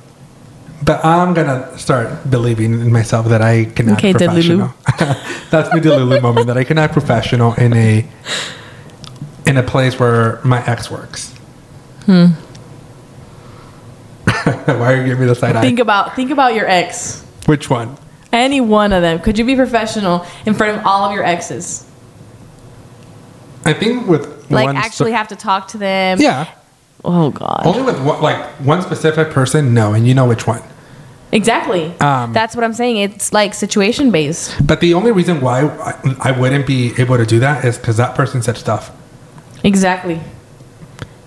[0.84, 4.74] But I'm gonna start believing in myself that I can act Okay, professional.
[5.50, 6.48] That's my Delulu moment.
[6.48, 8.06] That I can act professional in a
[9.46, 11.34] in a place where my ex works.
[12.06, 12.34] Hmm.
[14.66, 15.62] Why are you giving me the side eye?
[15.62, 17.24] Think about think about your ex.
[17.46, 17.98] Which one?
[18.32, 19.20] Any one of them.
[19.20, 21.88] Could you be professional in front of all of your exes?
[23.66, 26.20] I think with Like one actually spe- have to talk to them.
[26.20, 26.54] yeah.
[27.06, 27.64] Oh god.
[27.66, 30.62] Only with one, like one specific person, no, and you know which one.
[31.32, 31.86] Exactly.
[32.00, 32.98] Um, That's what I'm saying.
[32.98, 34.56] It's like situation based.
[34.66, 37.98] But the only reason why I, I wouldn't be able to do that is because
[37.98, 38.92] that person said stuff.
[39.64, 40.22] Exactly.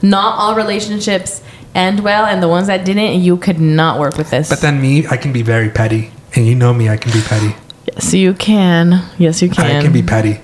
[0.03, 1.43] Not all relationships
[1.77, 4.49] end well, and the ones that didn't, you could not work with this.
[4.49, 7.21] But then me, I can be very petty, and you know me, I can be
[7.21, 7.55] petty.
[7.93, 9.05] yes, you can.
[9.19, 9.77] Yes, you can.
[9.77, 10.41] I can be petty,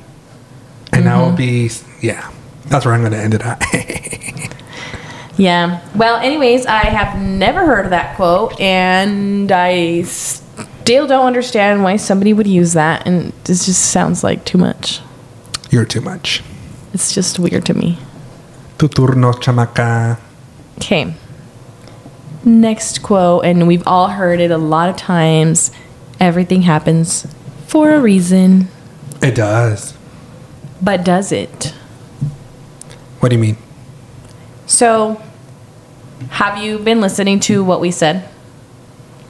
[0.92, 1.36] and I will mm-hmm.
[1.36, 2.30] be yeah.
[2.66, 3.60] That's where I'm going to end it at.
[5.36, 5.80] Yeah.
[5.96, 11.96] Well, anyways, I have never heard of that quote, and I still don't understand why
[11.96, 15.00] somebody would use that, and it just sounds like too much.
[15.70, 16.42] You're too much.
[16.92, 17.98] It's just weird to me.
[18.78, 20.18] Tu turno, chamaca.
[20.76, 21.14] Okay.
[22.44, 25.70] Next quote, and we've all heard it a lot of times.
[26.18, 27.26] Everything happens
[27.66, 28.68] for a reason,
[29.22, 29.94] It does.
[30.80, 31.72] but does it?
[33.20, 33.56] What do you mean?
[34.66, 35.22] So,
[36.30, 38.28] have you been listening to what we said?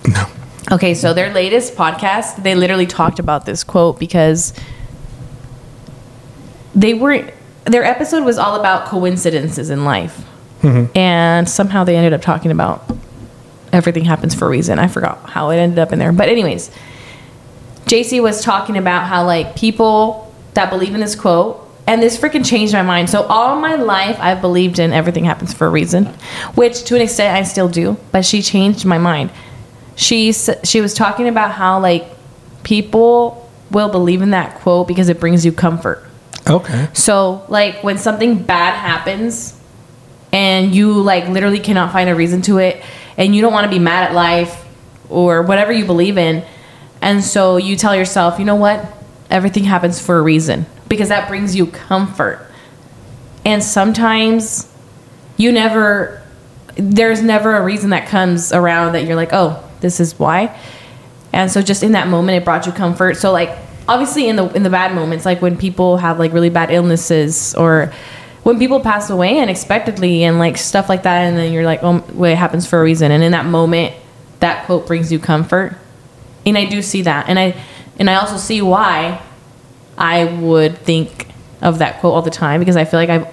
[0.08, 0.26] No.
[0.70, 4.54] Okay, so their latest podcast, they literally talked about this quote because
[6.74, 7.30] they were
[7.64, 10.24] their episode was all about coincidences in life.
[10.62, 10.96] Mm-hmm.
[10.96, 12.84] And somehow they ended up talking about
[13.72, 14.78] everything happens for a reason.
[14.78, 16.12] I forgot how it ended up in there.
[16.12, 16.70] But anyways,
[17.86, 22.46] JC was talking about how like people that believe in this quote and this freaking
[22.46, 23.10] changed my mind.
[23.10, 26.06] So all my life I've believed in everything happens for a reason,
[26.54, 29.30] which to an extent I still do, but she changed my mind.
[29.96, 32.06] She she was talking about how like
[32.62, 36.04] people will believe in that quote because it brings you comfort.
[36.48, 36.88] Okay.
[36.92, 39.58] So, like when something bad happens
[40.32, 42.82] and you like literally cannot find a reason to it
[43.16, 44.64] and you don't want to be mad at life
[45.08, 46.44] or whatever you believe in,
[47.00, 48.84] and so you tell yourself, "You know what?
[49.30, 52.46] Everything happens for a reason." Because that brings you comfort.
[53.44, 54.68] And sometimes
[55.36, 56.20] you never
[56.76, 60.54] there's never a reason that comes around that you're like, "Oh, this is why."
[61.32, 63.16] And so just in that moment it brought you comfort.
[63.16, 63.56] So like
[63.88, 67.54] obviously in the in the bad moments like when people have like really bad illnesses
[67.56, 67.92] or
[68.42, 72.04] when people pass away unexpectedly and like stuff like that and then you're like, "Oh,
[72.12, 73.94] well, it happens for a reason." And in that moment
[74.40, 75.76] that quote brings you comfort.
[76.44, 77.28] And I do see that.
[77.28, 77.54] And I
[77.98, 79.22] and I also see why
[79.96, 81.28] I would think
[81.60, 83.28] of that quote all the time because I feel like I've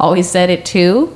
[0.00, 1.14] always said it too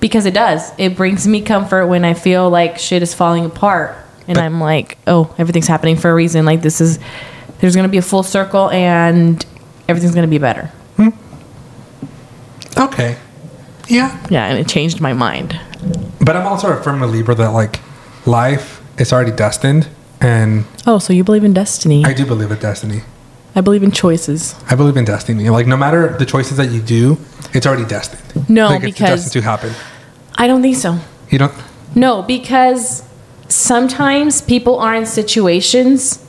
[0.00, 0.72] because it does.
[0.78, 4.60] It brings me comfort when I feel like shit is falling apart and But- I'm
[4.60, 6.44] like, oh, everything's happening for a reason.
[6.44, 6.98] Like this is,
[7.60, 9.44] there's gonna be a full circle and
[9.88, 10.72] everything's gonna be better.
[12.76, 13.16] Okay.
[13.88, 14.18] Yeah.
[14.30, 15.58] Yeah, and it changed my mind.
[16.20, 17.80] But I'm also a firm believer that like
[18.26, 19.88] life is already destined,
[20.20, 22.04] and Oh, so you believe in destiny?
[22.04, 23.02] I do believe in destiny.
[23.54, 24.54] I believe in choices.
[24.68, 25.48] I believe in destiny.
[25.50, 27.16] Like no matter the choices that you do,
[27.54, 28.48] it's already destined.
[28.48, 29.72] No, like, it's because- destined to happen.
[30.36, 30.98] I don't think so.
[31.30, 31.52] You don't.
[31.94, 33.02] No, because
[33.48, 36.24] sometimes people are in situations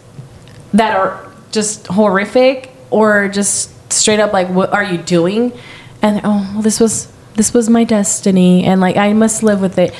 [0.74, 5.52] that are just horrific or just straight up like what are you doing?
[6.02, 9.78] And oh, well, this was this was my destiny and like I must live with
[9.78, 9.94] it.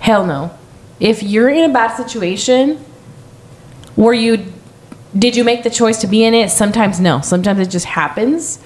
[0.00, 0.56] Hell no.
[0.98, 2.84] If you're in a bad situation,
[3.96, 4.52] were you
[5.18, 6.50] did you make the choice to be in it?
[6.50, 7.20] Sometimes no.
[7.20, 8.58] Sometimes it just happens.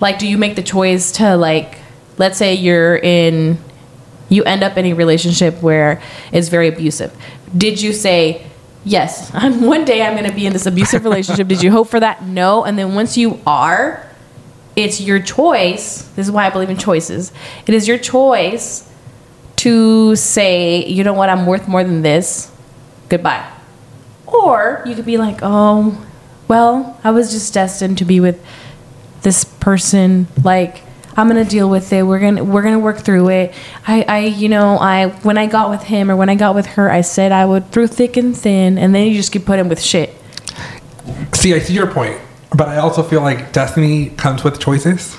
[0.00, 1.78] Like do you make the choice to like
[2.18, 3.58] let's say you're in
[4.32, 6.00] you end up in a relationship where
[6.32, 7.14] it's very abusive.
[7.56, 8.46] Did you say,
[8.84, 11.46] yes, I'm one day I'm going to be in this abusive relationship?
[11.48, 12.24] Did you hope for that?
[12.24, 12.64] No.
[12.64, 14.08] And then once you are,
[14.76, 16.02] it's your choice.
[16.16, 17.32] This is why I believe in choices.
[17.66, 18.90] It is your choice
[19.56, 22.50] to say, you know what, I'm worth more than this.
[23.08, 23.48] Goodbye.
[24.26, 26.06] Or you could be like, oh,
[26.48, 28.44] well, I was just destined to be with
[29.22, 30.26] this person.
[30.42, 30.82] Like,
[31.16, 32.02] I'm gonna deal with it.
[32.04, 33.54] We're gonna we're gonna work through it.
[33.86, 36.66] I, I you know I when I got with him or when I got with
[36.66, 39.68] her, I said I would through thick and thin, and then you just keep putting
[39.68, 40.14] with shit.
[41.34, 42.18] See, I see your point,
[42.54, 45.16] but I also feel like destiny comes with choices.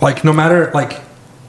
[0.00, 1.00] Like no matter like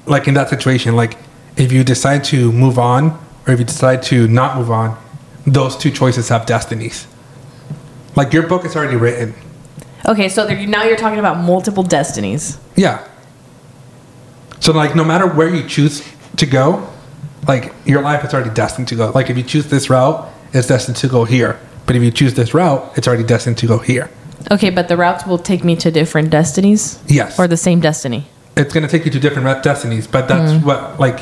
[0.06, 1.18] like in that situation, like
[1.58, 3.12] if you decide to move on
[3.48, 4.98] or if you decide to not move on,
[5.46, 7.08] those two choices have destinies.
[8.16, 9.34] Like your book is already written.
[10.08, 12.60] Okay, so there, now you're talking about multiple destinies.
[12.76, 13.06] Yeah.
[14.60, 16.88] So like no matter where you choose to go,
[17.48, 19.12] like your life is already destined to go.
[19.12, 21.60] Like if you choose this route, it's destined to go here.
[21.86, 24.10] But if you choose this route, it's already destined to go here.
[24.52, 27.00] Okay, but the routes will take me to different destinies.
[27.08, 27.39] Yes.
[27.39, 28.26] Or the same destiny.
[28.58, 30.65] it's going to take you to different re- destinies but that's Mm-hmm.
[30.67, 31.19] what like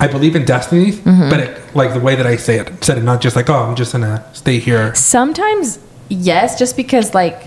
[0.00, 0.96] i believe in destinies
[1.32, 3.60] but it, like the way that i say it said it not just like oh
[3.68, 5.78] i'm just gonna stay here Sometimes
[6.08, 7.38] yes, just because like,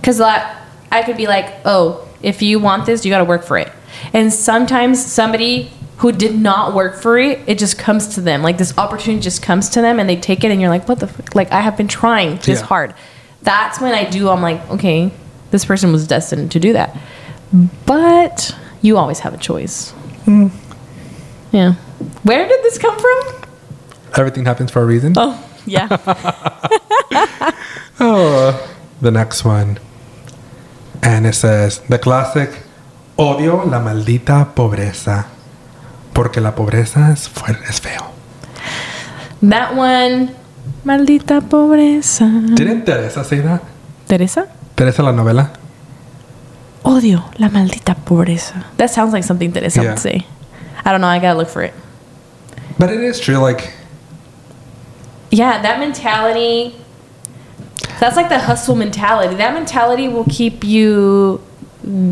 [0.00, 3.56] because I could be like, oh, if you want this, you got to work for
[3.58, 3.70] it.
[4.12, 8.42] And sometimes somebody who did not work for it, it just comes to them.
[8.42, 10.98] Like this opportunity just comes to them, and they take it, and you're like, what
[11.00, 11.34] the fuck?
[11.34, 12.66] Like I have been trying this Yeah.
[12.66, 12.94] hard.
[13.42, 14.28] That's when I do.
[14.28, 15.10] I'm like, okay,
[15.50, 16.96] this person was destined to do that.
[17.86, 19.90] But you always have a choice.
[20.24, 20.48] Hmm.
[21.52, 21.74] Yeah.
[22.22, 23.38] Where did this come from?
[24.18, 25.88] everything happens for a reason Oh, yeah.
[28.00, 29.78] oh the next one
[31.02, 32.50] and it says the classic
[33.18, 35.26] Odio la maldita pobreza.
[36.14, 38.10] Porque la pobreza es, fuer- es feo.
[39.42, 40.34] That one,
[40.84, 42.24] maldita pobreza.
[42.54, 43.62] ¿Didn't Teresa say that?
[44.06, 44.46] Teresa?
[44.74, 45.50] Teresa la novela?
[46.82, 48.64] Odio la maldita pobreza.
[48.76, 49.90] That sounds like something Teresa Yeah.
[49.90, 50.26] would say.
[50.84, 51.08] I don't know.
[51.08, 51.72] I gotta look for it.
[52.78, 53.72] But it is true, like,
[55.30, 56.74] Yeah, that mentality.
[58.00, 59.34] That's like the hustle mentality.
[59.36, 61.40] That mentality will keep you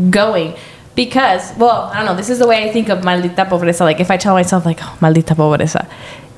[0.09, 0.55] going.
[0.95, 2.15] Because, well, I don't know.
[2.15, 3.81] This is the way I think of maldita pobreza.
[3.81, 5.85] Like, if I tell myself, like, oh, maldita pobreza,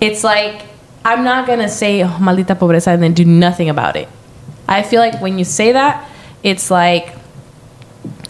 [0.01, 0.65] it's like,
[1.05, 4.07] I'm not going to say, oh, maldita pobreza, and then do nothing about it.
[4.67, 6.07] I feel like when you say that,
[6.43, 7.13] it's like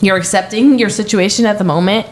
[0.02, 2.08] you're accepting your situation at the moment,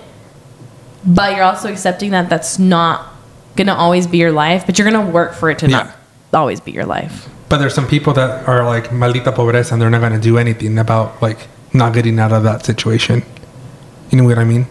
[1.06, 3.08] but you're also accepting that that's not
[3.56, 5.78] going to always be your life, but you're going to work for it to Yeah.
[6.32, 7.28] not always be your life.
[7.50, 10.38] but there's some people that are like, maldita pobreza, and they're not going to do
[10.38, 13.24] anything about, like, not getting out of that situation.
[14.10, 14.68] You know what I mean?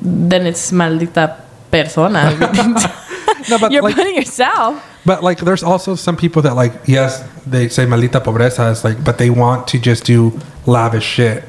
[0.00, 1.34] Then it's maldita
[1.72, 2.30] persona.
[3.50, 4.82] No, but you're like, putting yourself.
[5.08, 9.02] But like, there's also some people that like, yes, they say malita pobreza is like,
[9.02, 11.44] but they want to just do lavish shit.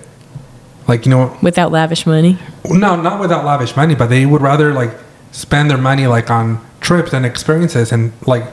[0.88, 2.40] Like you know, Without lavish money.
[2.64, 4.92] no, not without lavish money, but they would rather like
[5.34, 8.46] spend their money like on trips and experiences and like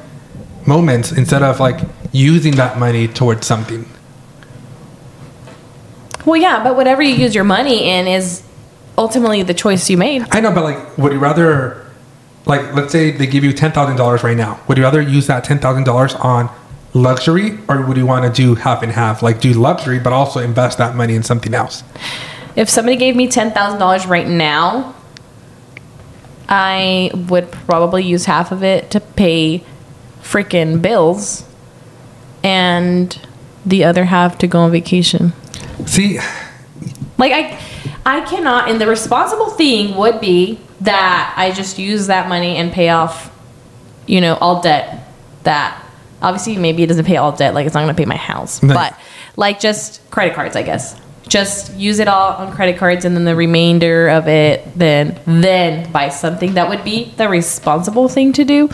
[0.66, 1.78] moments instead of like
[2.10, 3.88] using that money towards something.
[6.24, 8.42] Well, yeah, but whatever you use your money in is
[8.98, 10.26] ultimately the choice you made.
[10.32, 11.85] I know, but like, would you rather,
[12.46, 14.60] like, let's say they give you ten thousand dollars right now?
[14.68, 16.48] Would you rather use that ten thousand dollars on
[16.94, 20.40] luxury, or would you want to do half and half, like do luxury, but also
[20.40, 21.82] invest that money in something else?
[22.56, 24.94] If somebody gave me $10,000 right now,
[26.48, 29.62] I would probably use half of it to pay
[30.22, 31.44] freaking bills
[32.42, 33.20] and
[33.66, 35.32] the other half to go on vacation.
[35.84, 36.18] See,
[37.18, 37.58] Like I
[38.04, 42.72] I cannot and the responsible thing would be that I just use that money and
[42.72, 43.32] pay off
[44.06, 45.08] you know all debt
[45.42, 45.82] that
[46.22, 48.62] obviously maybe it doesn't pay all debt like it's not going to pay my house.
[48.62, 48.74] No.
[48.74, 48.98] but
[49.36, 51.00] like just credit cards I guess.
[51.28, 55.90] Just use it all on credit cards and then the remainder of it then then
[55.92, 56.54] buy something.
[56.54, 58.70] That would be the responsible thing to do.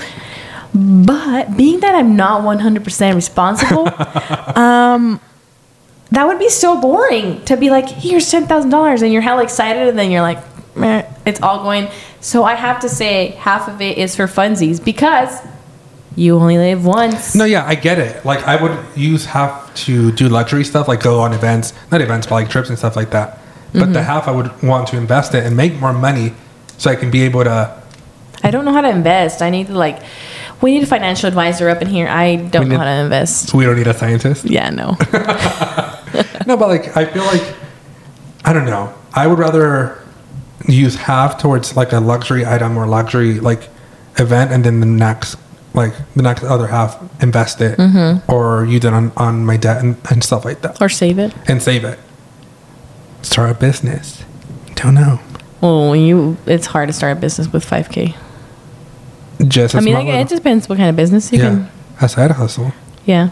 [0.74, 3.88] But being that I'm not 100% responsible
[4.58, 5.20] um,
[6.12, 9.42] that would be so boring to be like, here's ten thousand dollars, and you're hella
[9.42, 10.38] excited, and then you're like,
[10.74, 11.88] Meh, it's all going.
[12.20, 15.38] So I have to say, half of it is for funsies because
[16.16, 17.34] you only live once.
[17.34, 18.24] no, yeah, I get it.
[18.24, 22.26] Like, I would use half to do luxury stuff, like go on events, not events,
[22.26, 23.38] but like trips and stuff like that.
[23.72, 24.04] But the mm-hmm.
[24.04, 26.34] half I would want to invest it and make more money,
[26.76, 27.82] so I can be able to.
[28.42, 29.40] I don't know how to invest.
[29.40, 30.02] I need to like,
[30.60, 32.06] we need a financial advisor up in here.
[32.06, 33.54] I don't We know how to invest.
[33.54, 34.44] We don't need a scientist.
[34.44, 34.96] Yeah, no.
[36.46, 37.42] No, but like I feel like
[38.44, 38.92] I don't know.
[39.14, 40.01] I would rather
[40.66, 43.68] use half towards like a luxury item or luxury like
[44.18, 45.36] event, and then the next
[45.74, 48.30] like the next other half invest it mm-hmm.
[48.30, 51.34] or use it on on my debt and, and stuff like that, or save it.
[51.48, 51.98] and save it.
[53.22, 54.24] Start a business.
[54.74, 55.20] Don't know.
[55.60, 58.16] Well, you, it's hard to start a business with five k.
[59.46, 61.70] Just I mean, like, it depends what kind of business you yeah, can.
[62.00, 62.72] a side hustle.
[63.06, 63.30] Yeah,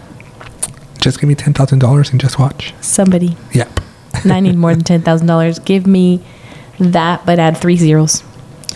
[0.99, 2.73] Just give me ten thousand dollars and just watch.
[2.81, 3.37] somebody.
[3.53, 3.81] Yep.
[4.25, 5.59] and I need more than ten thousand dollars.
[5.59, 6.21] Give me
[6.81, 8.23] that, but add three zeros.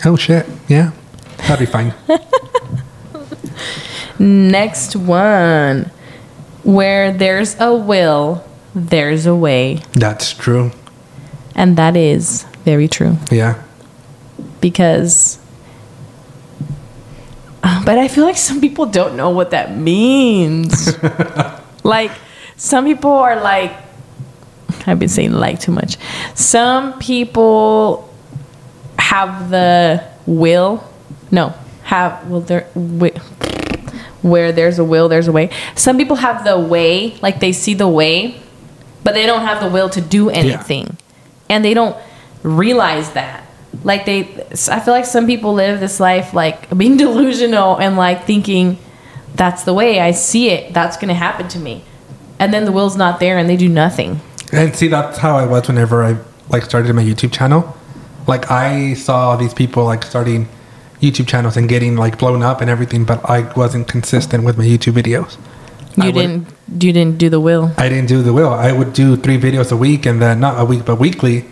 [0.05, 0.45] Oh shit.
[0.67, 0.91] Yeah,
[1.37, 1.93] that'd be fine.
[4.19, 5.91] Next one,
[6.63, 10.71] where there's a will, there's a way, That's true.
[11.53, 13.61] and that is very true Yeah.
[14.61, 15.39] because.
[17.61, 20.95] Uh, but I feel like some people don't know what that means.
[21.83, 22.11] like
[22.57, 23.73] some people are like,
[24.87, 25.97] I've been saying like too much.
[26.35, 28.09] Some people
[28.99, 30.83] have the will,
[31.31, 33.19] no, have will there wi-
[34.21, 35.49] where there's a will, there's a way.
[35.75, 38.39] Some people have the way, like they see the way,
[39.03, 40.97] but they don't have the will to do anything,
[41.49, 41.95] and they don't
[42.43, 43.43] realize that.
[43.83, 44.19] Like they,
[44.71, 48.77] I feel like some people live this life like being delusional and like thinking
[49.35, 50.73] that's the way I see it.
[50.73, 51.83] That's gonna happen to me,
[52.39, 54.21] and then the will's not there, and they do nothing.
[54.51, 56.17] And see, that's how I was whenever I
[56.49, 57.75] like started my YouTube channel.
[58.27, 60.47] Like I saw these people like starting
[61.01, 64.63] YouTube channels and getting like blown up and everything, but I wasn't consistent with my
[64.65, 65.37] YouTube videos.
[65.97, 66.47] You would- didn't,
[66.81, 67.71] you didn't do the will.
[67.77, 68.49] I didn't do the will.
[68.53, 71.45] I would do three videos a week, and then not a week, but weekly,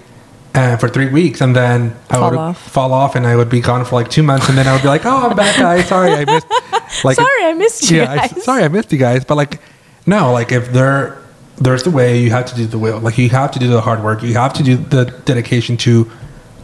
[0.53, 2.57] and for three weeks, and then I Fall would off.
[2.71, 4.81] fall off, and I would be gone for like two months, and then I would
[4.81, 5.87] be like, "Oh, I'm back, guys.
[5.87, 6.47] Sorry, I missed."
[7.03, 8.43] Like, Sorry, I missed you yeah, I- guys.
[8.43, 9.25] sorry, I missed you guys.
[9.25, 9.59] But like,
[10.05, 11.17] no, like if there,
[11.57, 12.99] there's the way you have to do the will.
[12.99, 14.23] Like you have to do the hard work.
[14.23, 16.09] You have to do the dedication to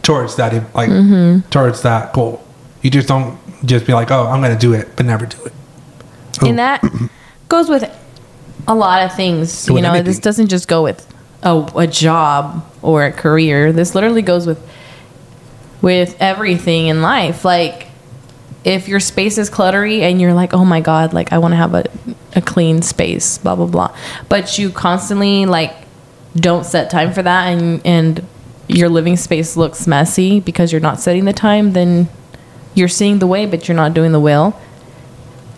[0.02, 1.48] towards that like Mm-hmm.
[1.50, 2.44] towards that goal.
[2.82, 5.52] You just don't just be like, oh, I'm gonna do it, but never do it.
[6.42, 6.48] Oh.
[6.48, 6.82] And that
[7.48, 7.84] goes with
[8.66, 9.68] a lot of things.
[9.68, 10.06] You With know, anything.
[10.06, 11.06] this doesn't just go with
[11.42, 13.72] a, a job or a career.
[13.72, 14.60] This literally goes with
[15.82, 17.44] with everything in life.
[17.44, 17.86] Like
[18.64, 21.56] if your space is cluttery and you're like, oh my god, like I want to
[21.56, 21.84] have a
[22.36, 23.96] a clean space, blah blah blah,
[24.28, 25.74] but you constantly like
[26.36, 28.26] don't set time for that and and
[28.68, 32.08] your living space looks messy because you're not setting the time, then
[32.74, 34.58] you're seeing the way, but you're not doing the will.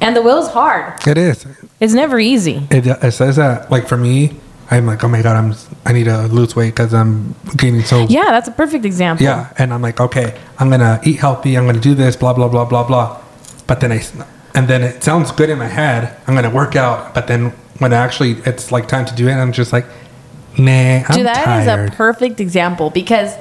[0.01, 1.07] And the will is hard.
[1.07, 1.47] It is.
[1.79, 2.67] It's never easy.
[2.71, 4.41] It, it says that like for me,
[4.73, 5.55] I'm like, oh my god, I'm
[5.85, 9.25] I need to lose weight because I'm gaining so Yeah, that's a perfect example.
[9.25, 11.57] Yeah, and I'm like, okay, I'm gonna eat healthy.
[11.59, 13.21] I'm gonna do this, blah blah blah blah blah.
[13.67, 14.03] But then I,
[14.55, 16.17] and then it sounds good in my head.
[16.27, 19.53] I'm gonna work out, but then when actually it's like time to do it, I'm
[19.53, 19.87] just like,
[20.59, 21.93] nah, I'm Dude, that is tired.
[21.93, 23.35] a perfect example because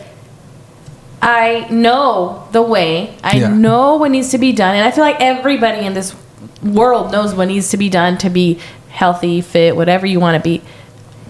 [1.21, 3.15] I know the way.
[3.23, 3.47] I Yeah.
[3.49, 6.15] know what needs to be done, and I feel like everybody in this
[6.63, 8.59] world knows what needs to be done to be
[8.89, 10.61] healthy, fit, whatever you want to be.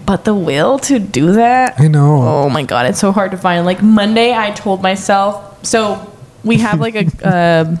[0.04, 2.22] But the will to do that, I know.
[2.22, 3.64] Oh my god, it's so hard to find.
[3.64, 5.64] Like Monday, I told myself.
[5.64, 6.12] So
[6.44, 7.80] we have like a um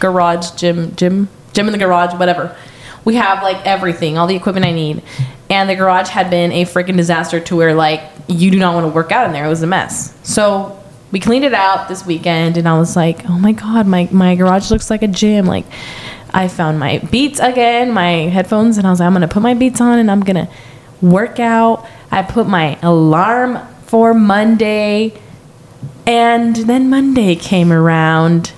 [0.00, 2.56] garage gym, gym, gym in the garage, whatever.
[3.04, 5.02] We have like everything, all the equipment I need,
[5.48, 8.84] and the garage had been a freaking disaster to where like you do not want
[8.86, 9.44] to work out in there.
[9.46, 10.16] It was a mess.
[10.22, 10.78] So
[11.10, 14.34] we cleaned it out this weekend, and I was like, oh my god, my my
[14.34, 15.46] garage looks like a gym.
[15.46, 15.64] Like
[16.34, 19.54] I found my Beats again, my headphones, and I was like, I'm gonna put my
[19.54, 20.48] Beats on, and I'm gonna
[21.00, 21.86] work out.
[22.10, 25.20] I put my alarm for Monday.
[26.06, 28.52] And then Monday came around.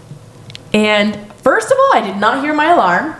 [0.72, 3.16] And first of all, I did not hear my alarm.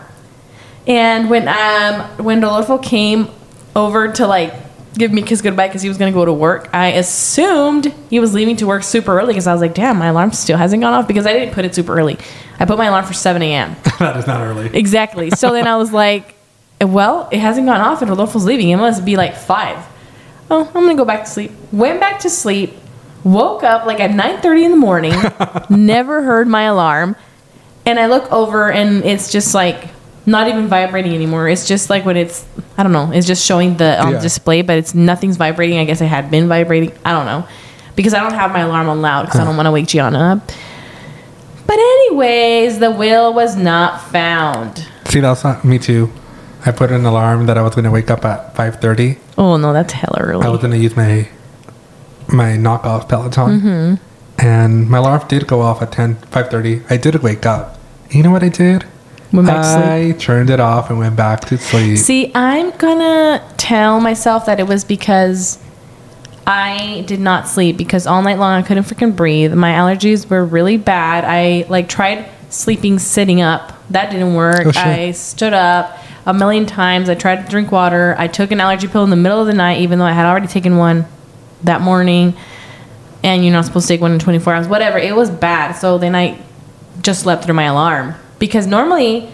[0.86, 3.28] And when um when Rodolfo came
[3.76, 4.54] over to like
[4.94, 8.34] give me kiss goodbye because he was gonna go to work, I assumed he was
[8.34, 10.92] leaving to work super early because I was like, damn, my alarm still hasn't gone
[10.92, 12.18] off because I didn't put it super early.
[12.58, 13.76] I put my alarm for 7 a.m.
[13.98, 14.66] that is not early.
[14.76, 15.30] Exactly.
[15.30, 16.34] So then I was like,
[16.84, 18.70] well, it hasn't gone off and Rodolfo's leaving.
[18.70, 19.84] It must be like five.
[20.50, 21.52] Oh, I'm gonna go back to sleep.
[21.72, 22.74] Went back to sleep.
[23.22, 25.14] Woke up like at 9:30 in the morning.
[25.70, 27.16] never heard my alarm,
[27.84, 29.88] and I look over and it's just like
[30.26, 31.48] not even vibrating anymore.
[31.48, 32.44] It's just like when it's
[32.78, 33.10] I don't know.
[33.12, 34.20] It's just showing the um, Yeah.
[34.20, 35.78] display, but it's nothing's vibrating.
[35.78, 36.92] I guess it had been vibrating.
[37.04, 37.46] I don't know
[37.94, 40.18] because I don't have my alarm on loud because I don't want to wake Gianna
[40.36, 40.50] up.
[41.66, 44.88] But anyways, the will was not found.
[45.08, 46.10] See, that's not me too.
[46.66, 49.16] I put an alarm that I was gonna wake up at 5:30.
[49.38, 50.44] Oh no, that's hella early.
[50.46, 51.28] I was gonna use my
[52.28, 53.94] my knockoff Peloton, Mm-hmm.
[54.46, 56.82] and my alarm did go off at 10 5:30.
[56.90, 57.78] I did wake up.
[58.10, 58.84] You know what I did?
[59.32, 60.16] Went back to sleep.
[60.16, 61.98] I turned it off and went back to sleep.
[61.98, 65.58] See, I'm gonna tell myself that it was because
[66.46, 69.54] I did not sleep because all night long I couldn't freaking breathe.
[69.54, 71.24] My allergies were really bad.
[71.24, 73.72] I like tried sleeping sitting up.
[73.90, 74.62] That didn't work.
[74.66, 74.72] Oh.
[74.74, 75.96] I stood up
[76.26, 77.08] a million times.
[77.08, 78.14] I tried to drink water.
[78.18, 80.26] I took an allergy pill in the middle of the night, even though I had
[80.26, 81.06] already taken one
[81.64, 82.34] that morning.
[83.22, 84.68] And you're not supposed to take one in 24 hours.
[84.68, 84.98] Whatever.
[84.98, 85.72] It was bad.
[85.72, 86.38] So then I
[87.02, 89.30] just slept through my alarm because normally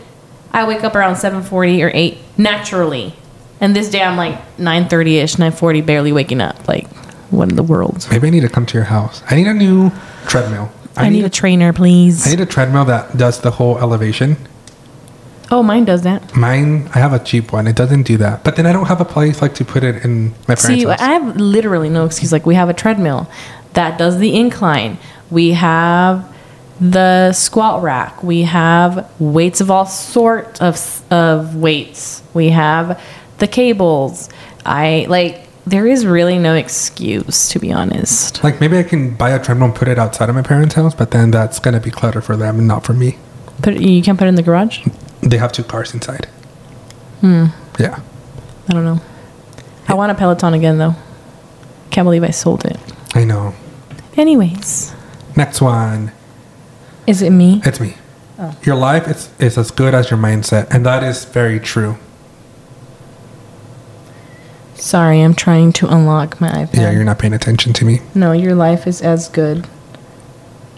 [0.52, 3.14] I wake up around 7:40 or 8 naturally.
[3.60, 6.68] And this day I'm like 9:30ish, 9:40 barely waking up.
[6.68, 6.88] Like
[7.30, 8.06] what in the world?
[8.10, 9.22] Maybe I need to come to your house.
[9.30, 9.92] I need a new
[10.26, 10.70] treadmill.
[10.96, 12.26] I, need a trainer, please.
[12.26, 14.36] I need a treadmill that does the whole elevation.
[15.50, 16.34] Oh, mine does that.
[16.36, 17.66] Mine, I have a cheap one.
[17.66, 18.44] It doesn't do that.
[18.44, 20.84] But then I don't have a place like to put it in my parents' See,
[20.84, 21.00] house.
[21.00, 22.32] I have literally no excuse.
[22.32, 23.28] Like we have a treadmill
[23.74, 24.98] that does the incline.
[25.30, 26.34] We have
[26.80, 28.22] the squat rack.
[28.22, 32.22] We have weights of all sorts of of weights.
[32.34, 33.00] We have
[33.38, 34.28] the cables.
[34.64, 35.42] I like.
[35.66, 38.44] There is really no excuse, to be honest.
[38.44, 40.94] like maybe I can buy a treadmill and put it outside of my parents' house,
[40.94, 43.18] but then that's gonna be clutter for them and not for me.
[43.62, 44.86] Put it, you can't put it in the garage.
[45.26, 46.26] They have two cars inside.
[47.20, 47.46] Hmm.
[47.80, 48.00] Yeah.
[48.68, 49.00] I don't know.
[49.88, 50.94] I want a Peloton again though.
[51.90, 52.78] Can't believe I sold it.
[53.14, 53.54] I know.
[54.16, 54.94] Anyways,
[55.36, 56.12] Next one.
[57.06, 57.60] is it me?
[57.64, 57.94] It's me.
[58.38, 58.54] Oh.
[58.62, 61.96] Your life is, is as good as your mindset, and that is very true.
[64.74, 66.74] Sorry, I'm trying to unlock my iPad.
[66.74, 68.00] Yeah, you're not paying attention to me.
[68.14, 69.66] No, your life is as good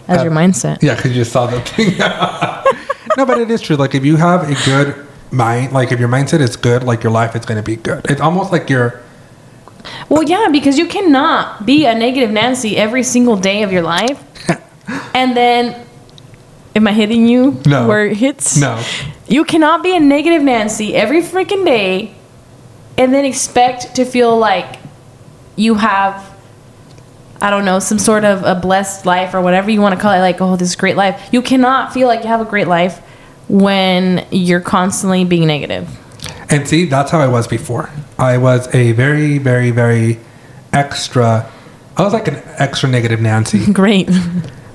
[0.07, 0.81] as Uh, your mindset.
[0.81, 1.93] Yeah, because you just saw the thing.
[3.19, 3.75] no, but it is true.
[3.75, 7.11] Like if you have a good mind, like if your mindset is good, like your
[7.11, 8.05] life is going to be good.
[8.09, 9.01] It's almost like you're.
[10.07, 14.23] Well, yeah, because you cannot be a negative Nancy every single day of your life.
[15.13, 15.85] and then,
[16.75, 17.61] am I hitting you?
[17.65, 17.87] No.
[17.89, 18.55] Where it hits?
[18.55, 18.81] No.
[19.27, 22.15] You cannot be a negative Nancy every freaking day
[22.97, 24.79] and then expect to feel like
[25.57, 26.25] you have
[27.41, 30.11] I don't know, some sort of a blessed life or whatever you want to call
[30.11, 31.29] it, like, oh, this is great life.
[31.31, 33.01] You cannot feel like you have a great life
[33.49, 35.89] when you're constantly being negative.
[36.49, 37.89] And see, that's how I was before.
[38.17, 40.19] I was a very, very, very
[40.73, 41.49] extra.
[41.97, 43.71] I was like an extra negative Nancy.
[43.73, 44.09] Great.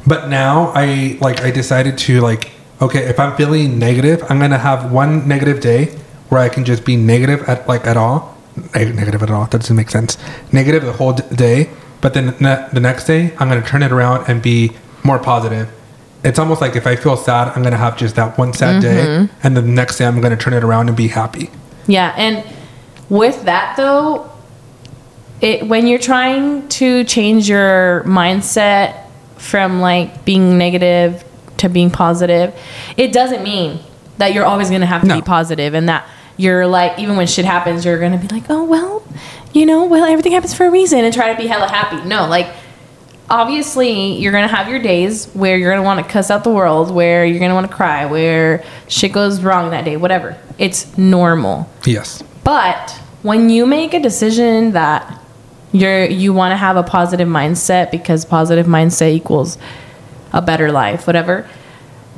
[0.07, 2.51] But now I like I decided to like
[2.83, 5.87] okay, if I'm feeling negative, I'm gonna have one negative day
[6.29, 8.37] where I can just be negative at like at all,
[8.75, 9.47] Neg- negative at all.
[9.47, 10.19] That doesn't make sense.
[10.53, 11.71] Negative the whole d- day,
[12.01, 14.73] but then ne- the next day I'm gonna turn it around and be
[15.05, 15.69] more positive.
[16.25, 19.05] It's almost like if I feel sad, I'm gonna have just that one sad day,
[19.07, 19.47] mm-hmm.
[19.47, 21.51] and the next day I'm gonna turn it around and be happy.
[21.87, 22.45] Yeah, and
[23.11, 24.31] with that though,
[25.41, 29.03] it when you're trying to change your mindset
[29.37, 31.23] from like being negative
[31.59, 32.59] to being positive,
[32.97, 33.81] it doesn't mean
[34.19, 35.17] that you're always going to have to No.
[35.17, 36.07] be positive and that
[36.37, 39.03] you're like even when shit happens you're going to be like, "Oh, well,
[39.53, 42.03] you know, well everything happens for a reason" and try to be hella happy.
[42.09, 42.49] No, like
[43.31, 46.91] obviously you're gonna have your days where you're gonna want to cuss out the world,
[46.91, 50.37] where you're gonna want to cry, where shit goes wrong that day, whatever.
[50.59, 51.69] It's normal.
[51.85, 52.23] Yes.
[52.43, 52.91] But
[53.23, 55.21] when you make a decision that
[55.73, 59.59] you're you want to have a positive mindset because positive mindset equals
[60.33, 61.49] a better life, whatever,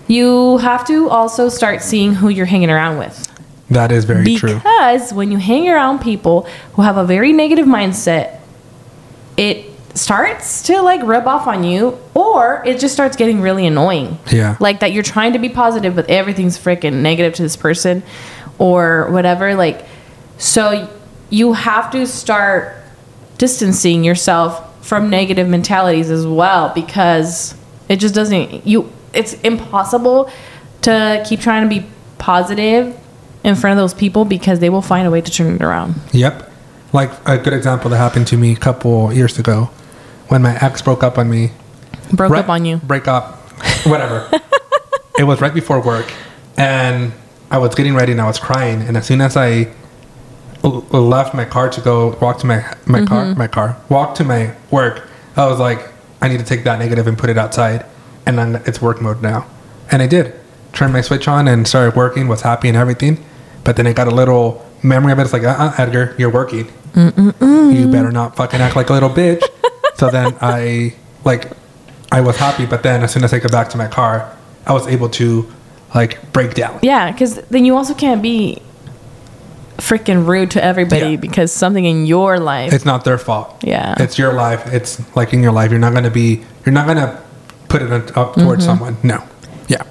[0.08, 3.22] you have to also start seeing who you're hanging around with.
[3.70, 4.54] That is very true.
[4.54, 8.38] Because when you hang around people who have a very negative mindset,
[9.36, 9.65] it
[9.96, 14.18] starts to like rub off on you or it just starts getting really annoying.
[14.30, 14.56] Yeah.
[14.60, 18.02] Like that you're trying to be positive but everything's freaking negative to this person
[18.58, 19.86] or whatever like
[20.38, 20.88] so
[21.30, 22.76] you have to start
[23.38, 27.54] distancing yourself from negative mentalities as well because
[27.88, 30.30] it just doesn't you it's impossible
[30.82, 31.86] to keep trying to be
[32.18, 32.98] positive
[33.44, 35.94] in front of those people because they will find a way to turn it around.
[36.12, 36.52] Yep.
[36.92, 39.70] Like a good example that happened to me a couple years ago
[40.28, 41.50] when my ex broke up on me.
[42.12, 42.76] Broke Right- up on you.
[42.78, 43.34] Break up.
[43.84, 44.28] Whatever.
[45.18, 46.12] it was right before work.
[46.56, 47.12] And
[47.50, 48.82] I was getting ready and I was crying.
[48.82, 49.68] And as soon as I
[50.64, 53.38] l- left my car to go walk to my, my car, Mm-hmm.
[53.38, 55.88] my car, walk to my work, I was like,
[56.20, 57.84] I need to take that negative and put it outside.
[58.26, 59.46] And then it's work mode now.
[59.90, 60.34] And I did.
[60.72, 63.24] Turned my switch on and started working, was happy and everything.
[63.64, 65.22] But then I got a little memory of it.
[65.22, 66.66] It's like, uh uh Edgar, you're working.
[66.96, 69.42] You better not fucking act like a little bitch.
[69.96, 70.94] so then I,
[71.24, 71.50] like,
[72.12, 72.66] I was happy.
[72.66, 74.36] But then as soon as I got back to my car,
[74.66, 75.50] I was able to,
[75.94, 76.78] like, break down.
[76.82, 78.62] Yeah, because then you also can't be
[79.78, 81.16] freaking rude to everybody Yeah.
[81.16, 82.72] because something in your life.
[82.72, 83.62] It's not their fault.
[83.62, 83.94] Yeah.
[83.98, 84.72] It's your life.
[84.72, 85.70] It's like in your life.
[85.70, 87.20] You're not going to be, you're not going to
[87.68, 88.78] put it up towards mm-hmm.
[88.78, 88.96] someone.
[89.02, 89.22] No.
[89.68, 89.82] Yeah.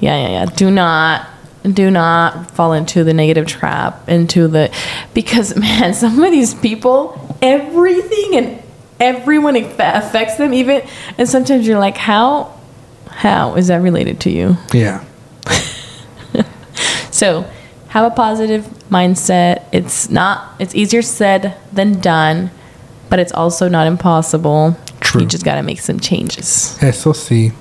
[0.00, 0.44] Yeah, yeah, yeah.
[0.46, 1.28] Do not
[1.72, 4.72] do not fall into the negative trap into the
[5.14, 8.62] because man, some of these people, everything and
[9.00, 10.82] everyone affects them even
[11.18, 12.52] and sometimes you're like, how
[13.08, 14.56] how is that related to you?
[14.72, 15.04] Yeah.
[17.16, 17.50] So,
[17.88, 19.62] have a positive mindset.
[19.72, 22.50] It's not it's easier said than done,
[23.08, 24.76] but it's also not impossible.
[25.00, 25.22] True.
[25.22, 26.76] You just got to make some changes.
[26.82, 27.54] Eso sí.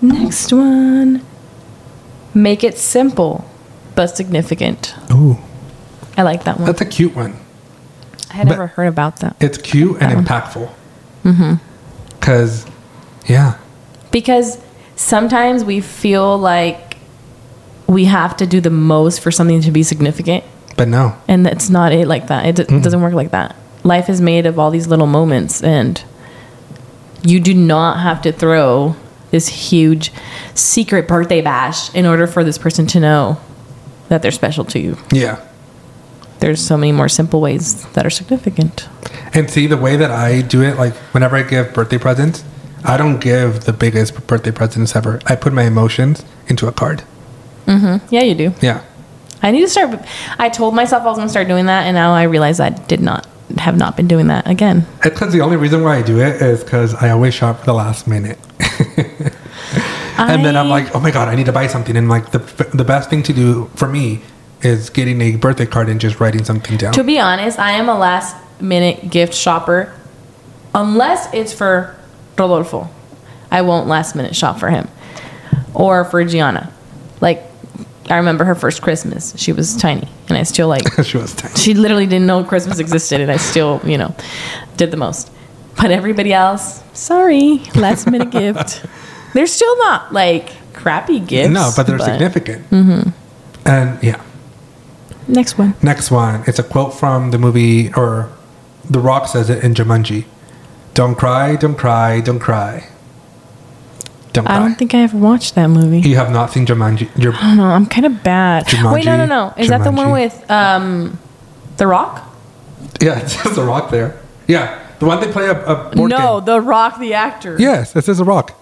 [0.00, 1.20] Next one.
[2.32, 3.44] Make it simple
[3.94, 4.94] but significant.
[5.12, 5.36] Ooh.
[6.16, 6.64] I like that one.
[6.64, 7.36] That's a cute one.
[8.30, 9.36] I had but- never heard about that.
[9.40, 10.24] It's cute and one.
[10.24, 10.70] impactful.
[11.24, 11.54] Mm-hmm.
[12.18, 12.66] Because,
[13.26, 13.58] yeah.
[14.10, 14.58] Because
[14.96, 16.96] sometimes we feel like
[17.86, 20.44] we have to do the most for something to be significant,
[20.76, 21.16] But no.
[21.28, 22.46] and that's not it like that.
[22.46, 23.56] It d- doesn't work like that.
[23.84, 26.02] Life is made of all these little moments, and
[27.22, 28.94] you do not have to throw
[29.30, 30.12] this huge
[30.54, 33.40] secret birthday bash in order for this person to know
[34.08, 34.96] that they're special to you.
[35.12, 35.44] Yeah.
[36.40, 38.88] There's so many more simple ways that are significant.
[39.34, 42.44] And see, the way that I do it, like whenever I give birthday presents,
[42.84, 45.20] I don't give the biggest birthday presents ever.
[45.26, 47.04] I put my emotions into a card.
[47.66, 48.12] Mm-hmm.
[48.14, 48.54] Yeah, you do.
[48.60, 48.82] Yeah.
[49.42, 50.00] I need to start.
[50.38, 52.70] I told myself I was going to start doing that, and now I realize I
[52.70, 53.26] did not
[53.58, 54.86] have not been doing that again.
[55.04, 57.66] It's because the only reason why I do it is because I always shop for
[57.66, 58.38] the last minute.
[60.18, 61.96] and then I'm like, oh my God, I need to buy something.
[61.96, 62.38] And like the,
[62.74, 64.22] the best thing to do for me
[64.62, 66.92] is getting a birthday card and just writing something down.
[66.94, 69.94] To be honest, I am a last minute gift shopper,
[70.74, 71.96] unless it's for
[72.38, 72.88] Rodolfo.
[73.50, 74.88] I won't last minute shop for him,
[75.74, 76.72] or for Gianna.
[77.20, 77.42] Like,
[78.08, 79.34] I remember her first Christmas.
[79.36, 80.84] She was tiny, and I still like.
[81.04, 81.54] she was tiny.
[81.54, 84.14] she literally didn't know Christmas existed, and I still, you know,
[84.76, 85.30] did the most.
[85.76, 88.84] But everybody else, sorry, last minute gift.
[89.32, 91.52] They're still not like crappy gifts.
[91.52, 92.68] No, but they're significant.
[92.70, 93.10] Mm-hmm.
[93.66, 94.22] And yeah.
[95.28, 95.74] Next one.
[95.82, 96.42] Next one.
[96.46, 98.30] It's a quote from the movie, or
[98.88, 100.24] The Rock says it in Jumanji.
[100.94, 102.88] Don't cry, don't cry, don't cry.
[104.32, 104.58] Don't I cry.
[104.60, 106.00] don't think I ever watched that movie.
[106.08, 107.08] you have not seen Jumanji.
[107.16, 107.64] You're, I don't know.
[107.64, 108.64] I'm kind of bad.
[108.66, 109.54] Wait, no, no, Jumanji, no.
[109.56, 110.12] Is that the one Jumanji.
[110.12, 111.18] with um,
[111.76, 112.26] The Rock?
[113.00, 114.20] yeah, it says The Rock there.
[114.46, 116.46] Yeah, the one they play a, a board no, game.
[116.46, 117.56] The Rock, the actor.
[117.58, 118.58] Yes, it says The Rock.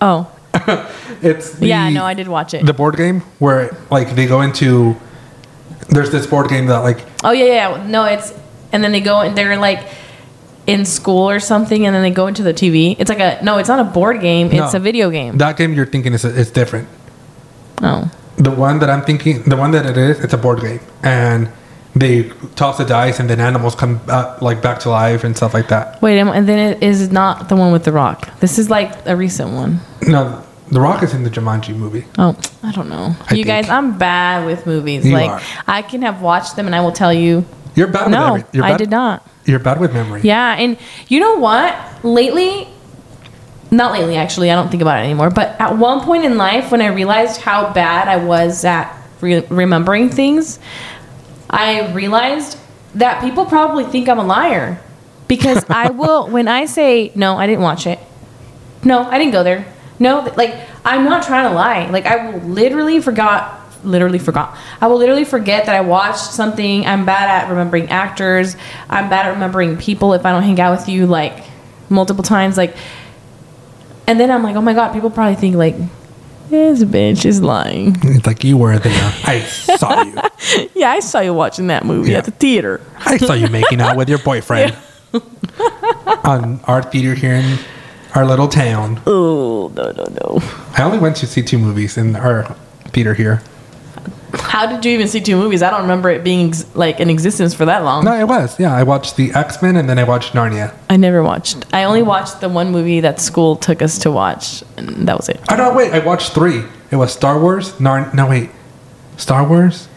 [0.00, 0.30] Oh,
[1.22, 1.88] It's the, yeah.
[1.90, 2.64] No, I did watch it.
[2.66, 4.96] the board game where like they go into.
[5.88, 7.86] There's this board game that like oh yeah, yeah.
[7.86, 8.32] No, it's
[8.72, 9.80] and then they go and they're like
[10.66, 12.96] in school or something, and then they go into the TV.
[12.98, 13.58] It's like a no.
[13.58, 14.48] It's not a board game.
[14.48, 14.78] It's No.
[14.78, 15.38] a video game.
[15.38, 16.88] that game you're thinking is is different.
[17.82, 20.80] oh, The one that I'm thinking, the one that it is, it's a board game,
[21.02, 21.48] and
[21.94, 25.54] they toss the dice, and then animals come uh, like back to life and stuff
[25.54, 26.02] like that.
[26.02, 28.28] wait, am- and then it is not the one with The Rock.
[28.40, 29.80] This is like a recent one.
[30.06, 32.04] No, The Rock is in the Jumanji movie.
[32.18, 33.14] Oh, I don't know.
[33.30, 33.46] I you think.
[33.46, 35.06] guys, I'm bad with movies.
[35.06, 35.40] You like are.
[35.66, 37.44] I can have watched them, and I will tell you,
[37.74, 38.10] You're bad.
[38.10, 39.28] no, with you're I did not.
[39.44, 40.22] You're bad with memory.
[40.22, 41.76] Yeah, and you know what?
[42.04, 42.66] Lately,
[43.70, 46.72] not lately actually, I don't think about it anymore, but at one point in life
[46.72, 50.58] when I realized how bad I was at re- remembering things,
[51.48, 52.58] I realized
[52.96, 54.80] that people probably think I'm a liar
[55.28, 58.00] because I will when I say no, I didn't watch it.
[58.82, 59.72] No, I didn't go there.
[59.98, 61.86] No, like I'm not trying to lie.
[61.90, 64.56] Like I will literally forgot literally forgot.
[64.80, 66.84] I will literally forget that I watched something.
[66.86, 68.56] I'm bad at remembering actors.
[68.90, 71.44] I'm bad at remembering people if I don't hang out with you like
[71.88, 72.74] multiple times like
[74.08, 75.76] and then I'm like, "Oh my god, people probably think like
[76.48, 79.12] this bitch is lying." It's like you were there.
[79.24, 80.68] I saw you.
[80.74, 82.18] yeah, I saw you watching that movie Yeah.
[82.18, 82.80] at the theater.
[83.04, 84.76] I saw you making out with your boyfriend
[86.24, 87.58] on our theater here in
[88.16, 89.00] our little town.
[89.06, 90.40] Oh, no, no, no.
[90.76, 92.44] I only went to see two movies in our
[92.88, 93.42] theater here.
[94.32, 95.62] How did you even see two movies?
[95.62, 98.04] I don't remember it being ex- like in existence for that long.
[98.04, 98.58] No, it was.
[98.58, 100.74] Yeah, I watched the X Men and then I watched Narnia.
[100.90, 101.64] I never watched.
[101.72, 105.28] I only watched the one movie that school took us to watch, and that was
[105.28, 105.40] it.
[105.50, 105.92] Oh no, wait!
[105.92, 106.64] I watched three.
[106.90, 107.78] It was Star Wars.
[107.80, 108.50] Nar- no, wait,
[109.16, 109.88] Star Wars.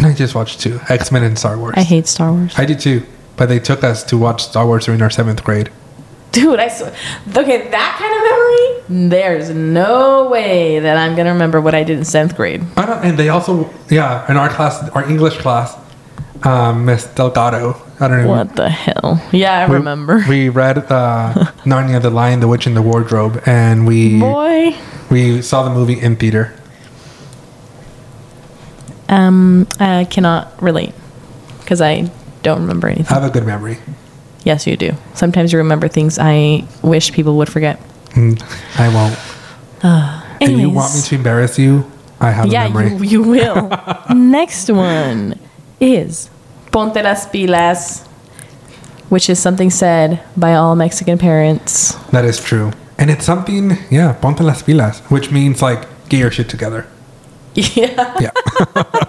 [0.00, 0.80] I just watched two.
[0.88, 1.74] X Men and Star Wars.
[1.76, 2.54] I hate Star Wars.
[2.56, 3.04] I did too,
[3.36, 5.70] but they took us to watch Star Wars during our seventh grade.
[6.32, 6.86] Dude, I saw.
[7.36, 9.08] Okay, that kind of memory.
[9.10, 12.62] There's no way that I'm gonna remember what I did in seventh grade.
[12.76, 15.76] I don't, and they also, yeah, in our class, our English class,
[16.44, 17.80] um, Miss Delgado.
[18.00, 18.28] I don't know.
[18.28, 19.20] What the hell?
[19.32, 20.22] Yeah, I We- remember.
[20.28, 21.32] We read uh,
[21.64, 24.76] Narnia, the Lion, the Witch, and the Wardrobe, and we Boy.
[25.10, 26.54] we saw the movie in theater.
[29.08, 30.94] Um, I cannot relate
[31.60, 32.10] because I
[32.42, 33.06] don't remember anything.
[33.08, 33.78] I have a good memory.
[34.48, 34.92] Yes, you do.
[35.14, 37.76] Sometimes you remember things I wish people would forget.
[38.16, 38.40] Mm,
[38.78, 39.16] I won't.
[40.40, 41.84] And you want me to embarrass you?
[42.20, 42.90] I have Yeah, a memory.
[42.96, 43.68] you, you will.
[44.14, 45.34] Next one
[45.80, 46.30] is
[46.72, 48.06] Ponte las pilas,
[49.10, 51.92] which is something said by all Mexican parents.
[52.12, 52.70] That is true.
[52.98, 56.86] And it's something, yeah, ponte las pilas, which means like get your shit together.
[57.54, 58.16] Yeah.
[58.20, 58.30] Yeah.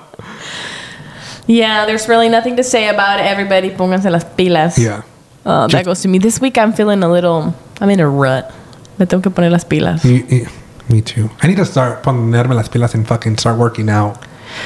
[1.47, 3.25] Yeah, there's really nothing to say about it.
[3.25, 4.77] Everybody, pónganse las pilas.
[4.77, 5.01] yeah.
[5.49, 6.19] Uh, that goes to me.
[6.19, 8.51] This week I'm feeling a little, I'm in a rut.
[8.99, 10.03] Me tengo que poner las pilas.
[10.05, 10.47] You- you-
[10.89, 11.29] me too.
[11.41, 14.19] I need to start ponerme las pilas and fucking start working out.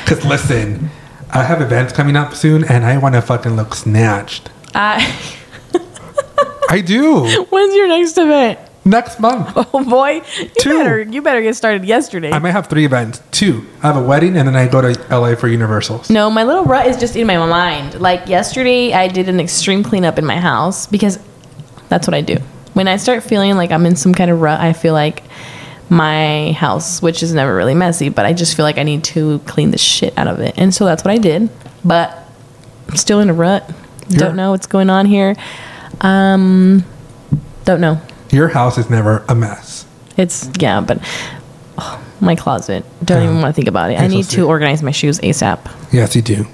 [0.04, 0.90] Because listen,
[1.32, 4.50] I have events coming up soon and I want to fucking look snatched.
[4.76, 5.06] I,
[6.70, 7.46] I do.
[7.50, 8.60] when's your next event?
[8.86, 9.52] Next month.
[9.76, 10.78] Oh boy, you Two.
[10.78, 12.32] better you better get started yesterday.
[12.32, 13.22] I might have three events.
[13.32, 13.66] Two.
[13.82, 16.10] I have a wedding and then I go to LA for Universals.
[16.10, 18.00] No, my little rut is just in my mind.
[18.00, 21.18] Like yesterday, I did an extreme cleanup in my house because
[21.90, 22.38] that's what I do.
[22.74, 25.24] When I start feeling like I'm in some kind of rut, I feel like
[25.90, 29.40] my house, which is never really messy, but I just feel like I need to
[29.40, 30.56] clean the shit out of it.
[30.58, 31.50] And so that's what I did.
[31.84, 32.18] But
[32.90, 33.70] I'm still in a rut.
[34.10, 35.36] Don't know what's going on here.
[36.02, 36.84] Um,
[37.66, 38.02] don't know.
[38.34, 39.86] Your house is never a mess.
[40.18, 41.00] It's yeah, but
[41.78, 42.84] oh, my closet.
[43.04, 44.00] Don't even want to think about it.
[44.00, 45.60] I need to organize my shoes ASAP.
[45.94, 46.48] Yes, you do.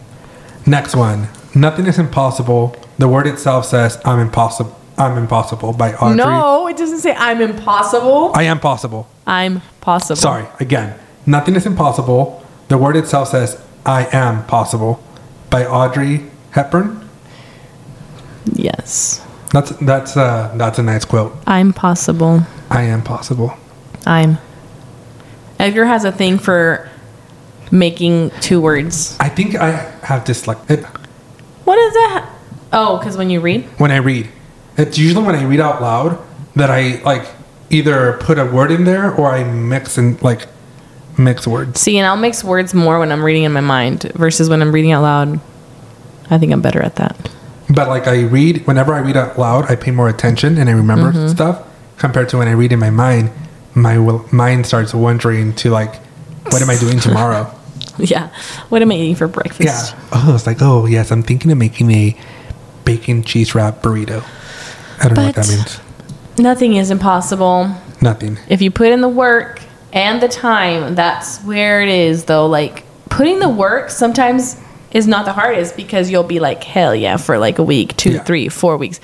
[0.65, 1.29] Next one.
[1.55, 2.75] Nothing is impossible.
[2.97, 4.77] The word itself says I'm impossible.
[4.97, 6.17] I'm impossible by Audrey.
[6.17, 8.33] No, it doesn't say I'm impossible.
[8.35, 9.07] I am possible.
[9.25, 10.17] I'm possible.
[10.17, 10.99] Sorry, again.
[11.25, 12.45] Nothing is impossible.
[12.67, 15.01] The word itself says I am possible
[15.49, 17.07] by Audrey Hepburn.
[18.53, 19.25] Yes.
[19.51, 21.35] That's that's uh that's a nice quote.
[21.47, 22.41] I'm possible.
[22.69, 23.53] I am possible.
[24.05, 24.37] I'm.
[25.59, 26.89] Edgar has a thing for
[27.71, 29.17] making two words.
[29.19, 29.71] I think I
[30.03, 30.85] have dyslexia.
[31.65, 32.33] What is that?
[32.71, 33.65] Oh, because when you read?
[33.79, 34.29] When I read,
[34.77, 36.19] it's usually when I read out loud
[36.55, 37.27] that I like
[37.69, 40.47] either put a word in there or I mix and like
[41.17, 41.79] mix words.
[41.79, 44.71] See, and I'll mix words more when I'm reading in my mind versus when I'm
[44.71, 45.39] reading out loud.
[46.29, 47.29] I think I'm better at that.
[47.69, 50.73] But like I read, whenever I read out loud, I pay more attention and I
[50.73, 51.27] remember Mm-hmm.
[51.29, 51.63] stuff
[51.97, 53.31] compared to when I read in my mind.
[53.75, 55.95] My will, mind starts wondering to like,
[56.51, 57.53] what am I doing tomorrow?
[58.01, 58.29] Yeah.
[58.69, 59.61] What am I eating for breakfast?
[59.93, 59.99] yeah.
[60.13, 62.17] Oh, it's like, oh yes, I'm thinking of making a
[62.85, 64.23] bacon cheese wrap burrito.
[65.01, 65.79] I don't know what that means.
[66.39, 67.69] Nothing is impossible.
[68.01, 68.37] Nothing.
[68.47, 69.61] If you put in the work
[69.91, 72.47] and the time, that's where it is though.
[72.47, 74.55] Like putting the work sometimes
[74.91, 78.13] is not the hardest because you'll be like, hell yeah, for like a week, two,
[78.13, 78.23] Yeah.
[78.23, 78.99] three, four weeks.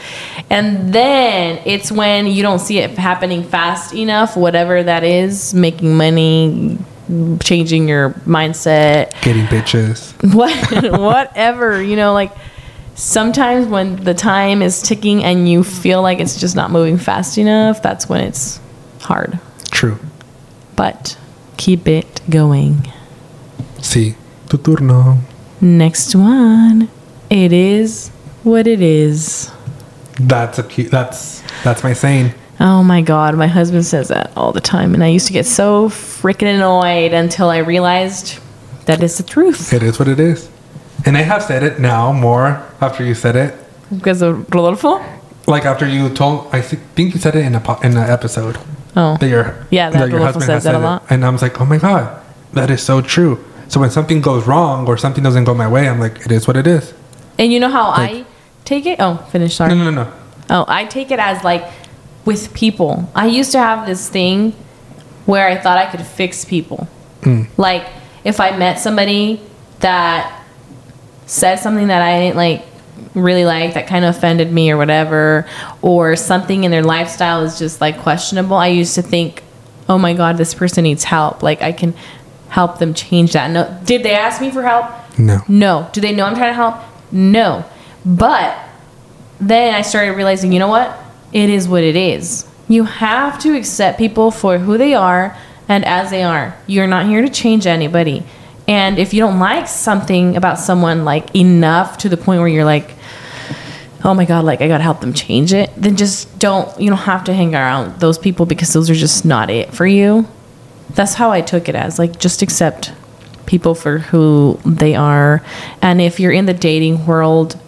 [0.49, 5.95] And then it's when you don't see it happening fast enough, whatever that is, making
[5.95, 6.77] money,
[7.43, 10.13] changing your mindset, Getting bitches.
[10.33, 12.31] what whatever you know like
[12.95, 17.37] sometimes when the time is ticking and you feel like it's just not moving fast
[17.37, 18.59] enough that's when it's
[19.01, 19.37] hard
[19.69, 19.99] True.
[20.75, 21.15] but
[21.57, 22.91] keep it going
[23.77, 24.15] Sí.
[24.49, 25.17] Tu turno.
[25.61, 26.89] Next one
[27.29, 28.09] it is
[28.43, 29.51] what it is
[30.19, 30.91] That's a cute.
[30.91, 32.33] That's that's my saying.
[32.59, 35.45] oh my god my husband says that all the time and i used to get
[35.45, 38.39] so freaking annoyed until i realized
[38.85, 40.49] that is the truth It is what it is.
[41.05, 43.53] And I have said it now more after you said it.
[43.95, 45.03] because of rodolfo
[45.47, 48.57] Like after you told, I think you said it in a in an episode
[48.95, 50.83] oh that your Yeah, that Rodolfo says has that a said it.
[50.83, 51.03] lot.
[51.09, 52.21] and I was like, oh my god,
[52.53, 53.43] that is so true.
[53.67, 56.47] So when something goes wrong or something doesn't go my way, I'm like, it is
[56.47, 56.93] what it is.
[57.37, 58.23] and you know how i
[58.63, 60.13] take it oh finish sorry No, no, no, no.
[60.49, 61.63] Oh, I take it as like
[62.23, 63.09] with people.
[63.15, 64.51] I used to have this thing
[65.25, 66.87] where I thought I could fix people.
[67.21, 67.47] Mm.
[67.57, 67.85] Like
[68.23, 69.41] if I met somebody
[69.79, 70.21] that
[71.25, 72.63] said something that I didn't like
[73.15, 75.47] really like that kind of offended me or whatever
[75.81, 79.43] or something in their lifestyle is just like questionable, I used to think,
[79.89, 81.41] "Oh my god, this person needs help.
[81.43, 81.93] Like I can
[82.59, 84.85] help them change that." No, did they ask me for help?
[85.17, 85.37] No.
[85.47, 85.87] No.
[85.93, 86.75] Do they know I'm trying to help?
[87.11, 87.63] No.
[88.05, 88.57] But
[89.39, 90.97] then I started realizing, you know what?
[91.33, 92.45] It is what it is.
[92.67, 95.37] You have to accept people for who they are
[95.67, 96.55] and as they are.
[96.67, 98.23] You're not here to change anybody.
[98.67, 102.65] And if you don't like something about someone like enough to the point where you're
[102.65, 102.91] like,
[104.03, 106.67] oh my god, like I gotta help them change it, then just don't.
[106.79, 109.85] You don't have to hang around those people because those are just not it for
[109.85, 110.27] you.
[110.91, 112.93] That's how I took it as like just accept
[113.45, 115.43] people for who they are.
[115.81, 117.59] And if you're in the dating world,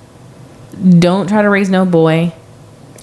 [1.00, 2.34] don't try to raise no boy.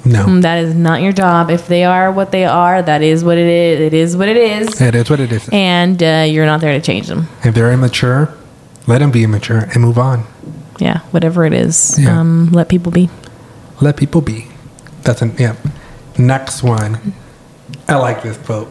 [0.04, 0.24] No.
[0.26, 1.50] Mm, That is not your job.
[1.50, 3.80] If they are what they are, that is what it is.
[3.80, 4.80] It is what it is.
[4.80, 5.48] It is what it is.
[5.50, 7.26] And uh, you're not there to change them.
[7.42, 8.34] If they're immature,
[8.86, 10.24] let them be immature and move on.
[10.78, 11.98] Yeah, whatever it is.
[11.98, 12.20] Yeah.
[12.20, 13.08] Um, let people be.
[13.80, 14.48] Let people be.
[15.02, 15.56] That's an yeah.
[16.18, 17.14] Next one.
[17.88, 18.70] I like this quote.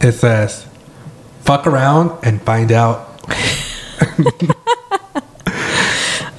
[0.00, 0.66] It says,
[1.48, 3.06] "Fuck around and find out."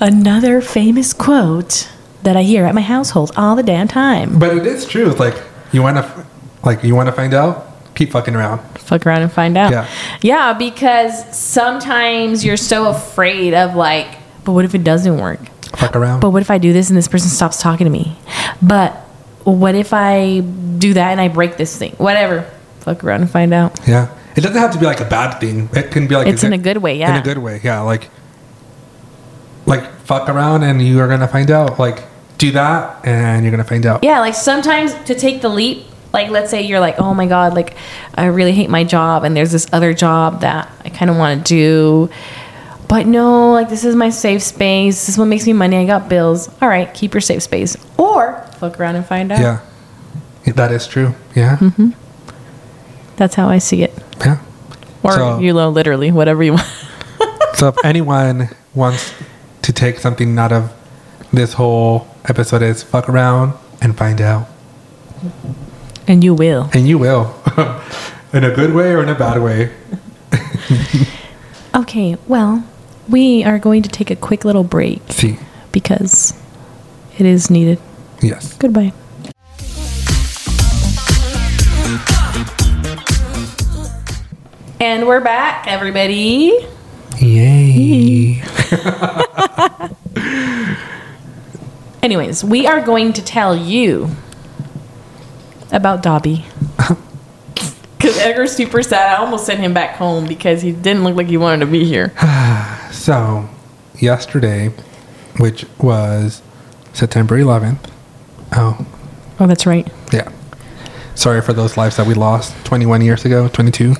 [0.01, 1.89] Another famous quote
[2.23, 4.39] that I hear at my household all the damn time.
[4.39, 5.09] But it is true.
[5.09, 5.35] It's like
[5.73, 6.25] you want to,
[6.63, 7.65] like you want to find out.
[7.95, 8.59] Keep fucking around.
[8.77, 9.71] Fuck around and find out.
[9.71, 9.89] Yeah.
[10.21, 14.07] Yeah, because sometimes you're so afraid of like,
[14.45, 15.39] but what if it doesn't work?
[15.75, 16.21] Fuck around.
[16.21, 18.17] But what if I do this and this person stops talking to me?
[18.61, 18.93] But
[19.43, 20.39] what if I
[20.77, 21.91] do that and I break this thing?
[21.97, 22.49] Whatever.
[22.81, 23.77] Fuck around and find out.
[23.85, 24.15] yeah.
[24.35, 25.69] It doesn't have to be like a bad thing.
[25.73, 27.15] It can be like It's in a good way, yeah.
[27.15, 27.81] In a good way, yeah.
[27.81, 28.09] Like,
[29.65, 31.79] like fuck around and you are gonna find out.
[31.79, 32.03] Like,
[32.37, 34.03] do that and you're gonna find out.
[34.03, 37.53] Yeah, like sometimes to take the leap, like let's say you're like, oh my God,
[37.53, 37.75] like
[38.15, 41.45] I really hate my job and there's this other job that I kind of want
[41.45, 42.13] to do.
[42.87, 44.95] But no, like this is my safe space.
[45.05, 45.77] This is what makes me money.
[45.77, 46.49] I got bills.
[46.61, 47.77] All right, keep your safe space.
[47.97, 49.39] Or fuck around and find out.
[49.39, 49.59] Yeah.
[50.53, 51.13] That is true.
[51.35, 51.57] Yeah.
[51.57, 51.91] Mm-hmm.
[53.19, 53.91] That's how I see it.
[54.23, 54.39] Yeah.
[55.03, 56.67] Or So- you know, literally, whatever you want.
[57.55, 59.11] So if anyone wants
[59.63, 60.71] to take something out of
[61.33, 63.51] this whole episode is fuck around
[63.81, 64.47] and find out.
[66.07, 66.69] and you will.
[66.71, 67.35] And you will.
[68.33, 69.71] in a good way or in a bad way.
[71.75, 72.63] Okay, well,
[73.07, 75.37] we are going to take a quick little break See.
[75.71, 76.33] because
[77.17, 77.79] it is needed.
[78.21, 78.53] Yes.
[78.57, 78.93] Goodbye.
[84.79, 86.57] And we're back, everybody.
[87.17, 88.41] Yay.
[92.01, 94.09] Anyways, we are going to tell you
[95.71, 96.45] about Dobby.
[97.99, 99.13] Because Edgar's super sad.
[99.13, 101.83] I almost sent him back home because he didn't look like he wanted to be
[101.83, 102.13] here.
[102.93, 103.49] So,
[103.99, 104.69] yesterday,
[105.37, 106.41] which was
[106.93, 107.89] September 11th.
[108.53, 108.87] Oh,
[109.37, 109.85] Oh, that's right.
[110.13, 110.31] yeah.
[111.13, 113.95] Sorry for those lives that we lost 21 years ago, 22.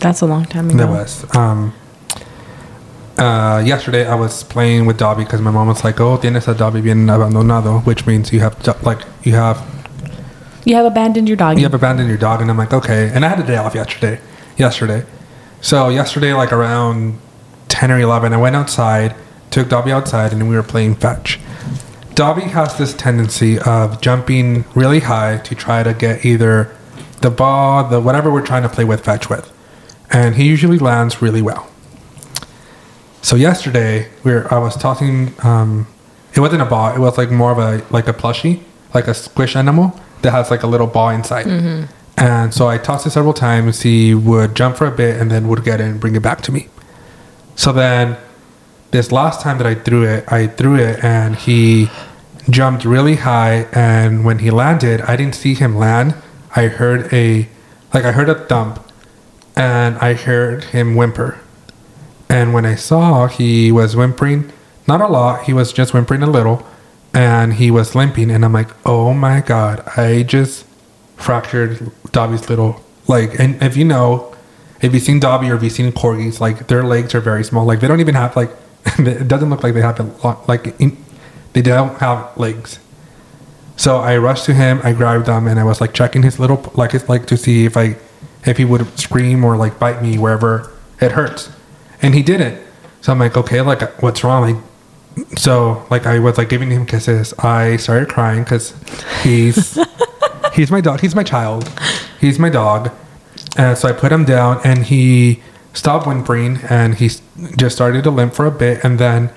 [0.00, 0.78] That's a long time ago.
[0.78, 1.24] There was.
[1.36, 1.72] Um,
[3.18, 6.54] uh, yesterday I was playing with Dobby because my mom was like, "Oh, tienes a
[6.54, 9.62] Dobby bien abandonado," which means you have do- like you have
[10.64, 11.56] You have abandoned your dog.
[11.58, 13.10] you have abandoned your dog, and I'm like, okay.
[13.14, 14.20] And I had a day off yesterday.
[14.58, 15.04] Yesterday,
[15.60, 17.18] so yesterday, like around
[17.68, 19.14] ten or eleven, I went outside,
[19.50, 21.38] took Dobby outside, and we were playing fetch.
[22.14, 26.70] Dobby has this tendency of jumping really high to try to get either
[27.22, 29.52] the ball, the whatever we're trying to play with fetch with,
[30.10, 31.68] and he usually lands really well.
[33.22, 35.34] So yesterday, we were, I was tossing.
[35.42, 35.86] Um,
[36.34, 36.94] it wasn't a ball.
[36.94, 38.62] It was like more of a like a plushie,
[38.94, 41.46] like a squish animal that has like a little ball inside.
[42.18, 43.82] And so I tossed it several times.
[43.82, 46.40] He would jump for a bit and then would get it and bring it back
[46.42, 46.68] to me.
[47.56, 48.16] So then,
[48.90, 51.90] this last time that I threw it, I threw it and he
[52.48, 53.66] jumped really high.
[53.72, 56.14] And when he landed, I didn't see him land.
[56.56, 57.48] I heard a,
[57.94, 58.82] like I heard a thump,
[59.54, 61.38] and I heard him whimper.
[62.28, 64.52] And when I saw he was whimpering,
[64.88, 66.66] not a lot, he was just whimpering a little,
[67.14, 68.30] and he was limping.
[68.30, 70.64] And I'm like, oh my god, I just
[71.16, 74.34] fractured Dobby's little like And if you know,
[74.80, 77.64] if you've seen Dobby or if you've seen corgis, like their legs are very small.
[77.64, 78.50] Like they don't even have like,
[78.98, 80.96] it doesn't look like they have a lot, like in,
[81.52, 82.78] they don't have legs.
[83.76, 86.72] So I rushed to him, I grabbed him, and I was like checking his little
[86.74, 87.96] like his like to see if I
[88.44, 91.50] if he would scream or like bite me wherever it hurts,
[92.00, 92.62] and he didn't.
[93.02, 94.42] So I'm like, okay, like what's wrong?
[94.42, 97.34] Like, so like I was like giving him kisses.
[97.38, 98.74] I started crying because
[99.22, 99.78] he's
[100.54, 101.00] he's my dog.
[101.00, 101.70] He's my child.
[102.18, 102.90] He's my dog.
[103.58, 107.10] And so I put him down, and he stopped whimpering, and he
[107.56, 109.30] just started to limp for a bit, and then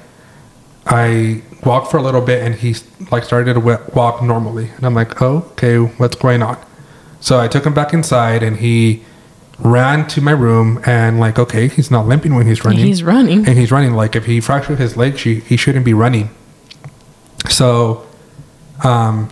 [0.86, 2.76] I walked for a little bit, and he
[3.12, 3.60] like started to
[3.94, 6.58] walk normally, and I'm like, oh, okay, what's going on?
[7.20, 9.04] So I took him back inside, and he
[9.60, 12.86] ran to my room, and like, okay, he's not limping when he's running.
[12.86, 13.46] He's running.
[13.48, 13.94] and he's running.
[13.94, 16.30] Like if he fractured his leg, she, he shouldn't be running.
[17.50, 18.06] So,
[18.84, 19.30] um,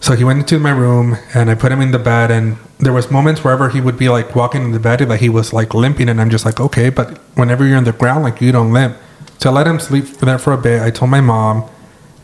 [0.00, 2.92] so he went into my room and I put him in the bed and there
[2.92, 5.74] was moments wherever he would be like walking in the bed that he was like
[5.74, 8.72] limping and I'm just like, okay, but whenever you're on the ground, like you don't
[8.72, 8.96] limp.
[9.50, 10.82] I let him sleep there for a bit.
[10.82, 11.68] I told my mom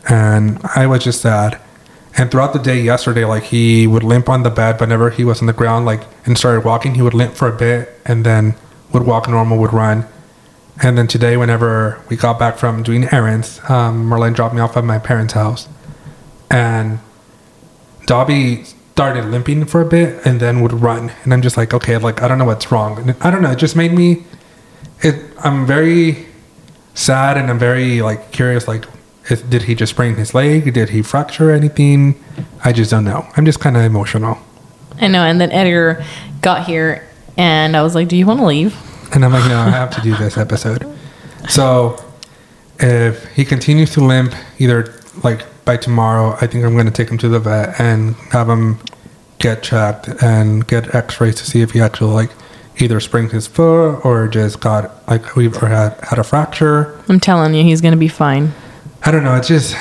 [0.07, 1.59] and I was just sad.
[2.17, 5.23] And throughout the day yesterday, like he would limp on the bed, but whenever he
[5.23, 8.25] was on the ground, like and started walking, he would limp for a bit and
[8.25, 8.55] then
[8.93, 10.05] would walk normal, would run.
[10.81, 14.77] And then today, whenever we got back from doing errands, um, Marlene dropped me off
[14.77, 15.67] at my parents' house,
[16.49, 16.99] and
[18.05, 21.09] Dobby started limping for a bit and then would run.
[21.23, 22.97] And I'm just like, okay, like I don't know what's wrong.
[22.97, 23.51] And I don't know.
[23.51, 24.25] It just made me.
[25.01, 25.15] It.
[25.39, 26.25] I'm very
[26.93, 28.67] sad and I'm very like curious.
[28.67, 28.85] Like,
[29.29, 30.73] is, did he just sprain his leg?
[30.73, 32.21] Did he fracture anything?
[32.63, 33.27] I just don't know.
[33.37, 34.37] I'm just kind of emotional.
[34.99, 35.23] I know.
[35.23, 36.03] And then Edgar
[36.41, 38.75] got here, and I was like, "Do you want to leave?"
[39.13, 40.85] And I'm like, no, I have to do this episode.
[41.47, 42.03] So
[42.79, 47.09] if he continues to limp, either like by tomorrow, I think I'm going to take
[47.09, 48.79] him to the vet and have him
[49.39, 52.29] get checked and get x-rays to see if he actually like
[52.81, 56.99] either sprained his foot or just got like we've or had, had a fracture.
[57.09, 58.53] I'm telling you, he's gonna be fine.
[59.03, 59.35] I don't know.
[59.35, 59.75] It's just,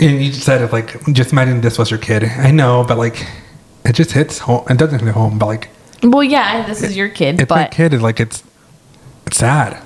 [0.00, 2.24] and you said it like, just imagine this was your kid.
[2.24, 3.26] I know, but like,
[3.84, 4.64] it just hits home.
[4.68, 5.68] It doesn't hit home, but like,
[6.02, 8.42] Well, yeah, this is your kid, my but kid is like, it's,
[9.26, 9.82] it's sad.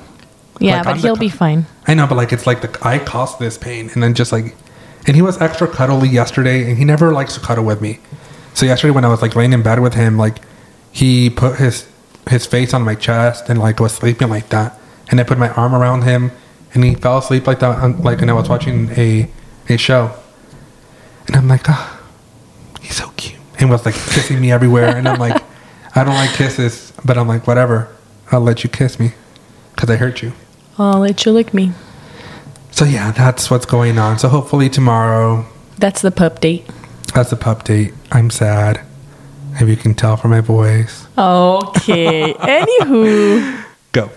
[0.58, 1.66] yeah, like, but I'm he'll co- be fine.
[1.86, 4.54] I know, but like it's like the I caused this pain, and then just like,
[5.06, 8.00] and he was extra cuddly yesterday, and he never likes to cuddle with me.
[8.54, 10.38] So yesterday when I was like laying in bed with him, like
[10.92, 11.86] he put his
[12.28, 14.78] his face on my chest and like was sleeping like that,
[15.10, 16.30] and I put my arm around him,
[16.74, 19.30] and he fell asleep like that, on, like, and I was watching a
[19.68, 20.12] a show,
[21.26, 22.00] and I'm like, ah,
[22.80, 25.42] he's so cute, and was like kissing me everywhere, and I'm like,
[25.94, 27.88] I don't like kisses, but I'm like, whatever,
[28.32, 29.12] I'll let you kiss me,
[29.74, 30.32] because I hurt you.
[30.78, 31.72] I'll let you lick me.
[32.70, 34.18] So yeah, that's what's going on.
[34.18, 35.44] So hopefully tomorrow,
[35.78, 36.64] That's the pup date.
[37.14, 37.92] that's the pup date.
[38.12, 38.80] I'm sad.
[39.60, 41.06] If you can tell from my voice.
[41.16, 42.34] Okay.
[42.38, 43.64] Anywho.
[43.92, 44.10] Go.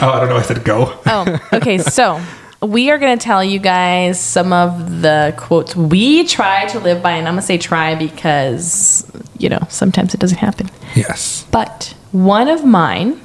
[0.00, 0.36] Oh, I don't know.
[0.36, 0.98] I said go.
[1.06, 1.78] Oh, okay.
[1.78, 2.22] So
[2.62, 7.02] we are going to tell you guys some of the quotes we try to live
[7.02, 7.12] by.
[7.12, 10.68] And I'm going to say try because, you know, sometimes it doesn't happen.
[10.94, 11.46] Yes.
[11.50, 13.20] But one of mine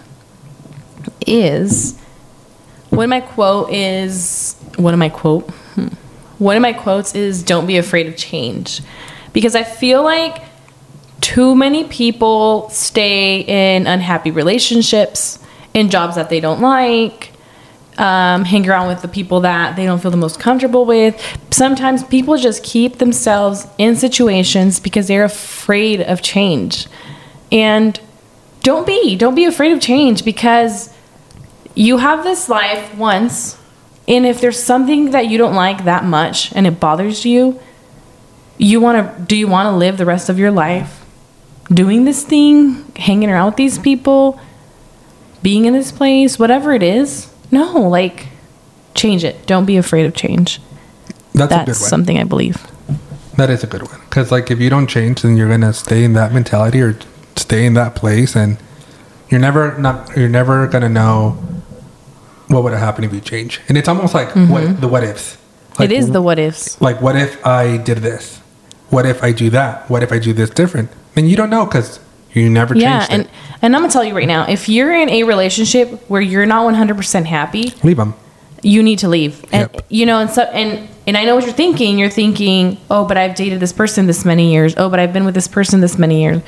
[1.26, 2.00] is
[2.90, 5.88] one of my quote is one of my quote hmm.
[6.38, 8.82] one of my quotes is don't be afraid of change
[9.32, 10.44] because I feel like
[11.24, 15.40] too many people stay in unhappy relationships
[15.74, 17.32] in jobs that they don't like
[17.98, 21.16] um, hang around with the people that they don't feel the most comfortable with.
[21.50, 26.88] Sometimes people just keep themselves in situations because they're afraid of change.
[27.54, 27.98] And
[28.62, 30.94] don't be, don't be afraid of change because
[31.74, 33.58] you have this life once,
[34.10, 37.62] and if there's something that you don't like that much and it bothers you,
[38.58, 41.03] you want to do you want to live the rest of your life
[41.72, 44.40] doing this thing, hanging around with these people,
[45.42, 47.32] being in this place, whatever it is?
[47.52, 48.28] No, like
[48.96, 49.46] change it.
[49.46, 50.60] Don't be afraid of change.
[51.34, 51.90] That's, a That's good one.
[51.90, 52.66] something I believe.
[53.38, 54.00] That is a good one.
[54.02, 56.98] Because like if you don't change, then you're gonna stay in that mentality or
[57.36, 58.58] stay in that place, and
[59.30, 61.32] you're never not you're never gonna know
[62.50, 63.60] what would have happened if you change.
[63.68, 65.38] And it's almost like what the what ifs.
[65.38, 65.40] Like,
[65.74, 65.84] Mm-hmm.
[65.86, 66.80] it is the what ifs.
[66.82, 68.38] like what if I did this?
[68.92, 69.90] What if I do that?
[69.90, 70.92] What if I do this different?
[71.16, 72.00] Then you don't know because
[72.34, 73.30] you never Yeah, changed and it.
[73.62, 76.66] and I'm gonna tell you right now, if you're in a relationship where you're not
[76.66, 78.16] 100% happy, Leave them.
[78.64, 79.44] you need to leave.
[79.52, 79.86] And Yep.
[79.90, 82.00] you know, and so and and I know what you're thinking.
[82.00, 84.74] You're thinking, "Oh, but I've dated this person this many years.
[84.78, 86.42] Oh, but I've been with this person this many years.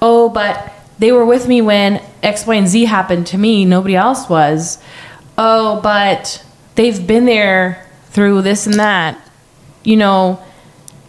[0.00, 3.64] Oh, but they were with me when X, Y, and Z happened to me.
[3.66, 4.78] Nobody else was.
[5.36, 6.42] Oh, but
[6.74, 9.16] they've been there through this and that.
[9.84, 10.40] You know,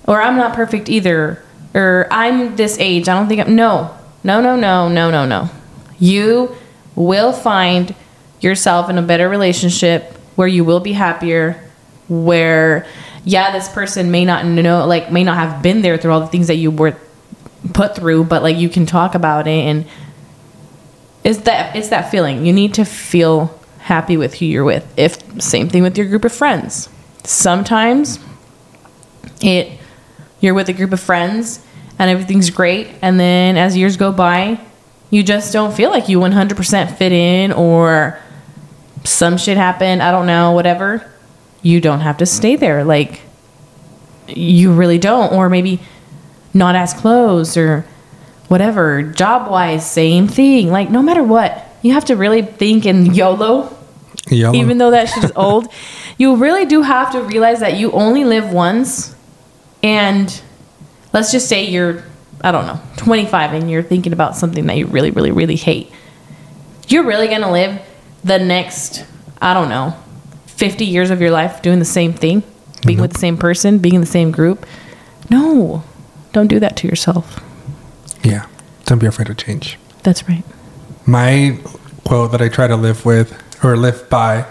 [0.05, 1.41] or I'm not perfect either.
[1.73, 3.07] Or I'm this age.
[3.07, 3.95] I don't think I'm no.
[4.23, 5.49] No, no, no, no, no, no.
[5.99, 6.55] You
[6.95, 7.95] will find
[8.41, 11.63] yourself in a better relationship where you will be happier
[12.07, 12.85] where
[13.23, 16.27] yeah, this person may not know like may not have been there through all the
[16.27, 16.97] things that you were
[17.73, 19.85] put through, but like you can talk about it and
[21.23, 22.45] it's that it's that feeling.
[22.45, 24.91] You need to feel happy with who you're with.
[24.97, 26.89] If same thing with your group of friends.
[27.23, 28.19] Sometimes
[29.41, 29.78] it
[30.39, 31.63] you're with a group of friends
[31.97, 34.59] and everything's great and then as years go by
[35.09, 38.19] you just don't feel like you 100% fit in or
[39.03, 41.09] some shit happened i don't know whatever
[41.61, 43.21] you don't have to stay there like
[44.27, 45.79] you really don't or maybe
[46.53, 47.85] not as close or
[48.47, 53.13] whatever job wise same thing like no matter what you have to really think in
[53.13, 53.75] yolo
[54.31, 54.55] Yellow.
[54.55, 55.67] even though that shit is old,
[56.17, 59.15] you really do have to realize that you only live once.
[59.83, 60.41] And
[61.13, 62.03] let's just say you're,
[62.41, 65.91] I don't know, 25 and you're thinking about something that you really, really, really hate.
[66.87, 67.81] You're really going to live
[68.23, 69.05] the next,
[69.41, 69.95] I don't know,
[70.47, 72.43] 50 years of your life doing the same thing,
[72.85, 73.01] being mm-hmm.
[73.03, 74.65] with the same person, being in the same group.
[75.29, 75.83] No,
[76.33, 77.39] don't do that to yourself.
[78.23, 78.47] yeah.
[78.85, 79.77] Don't be afraid to change.
[80.01, 80.43] That's right.
[81.05, 81.59] My
[82.05, 84.47] quote that I try to live with or live by,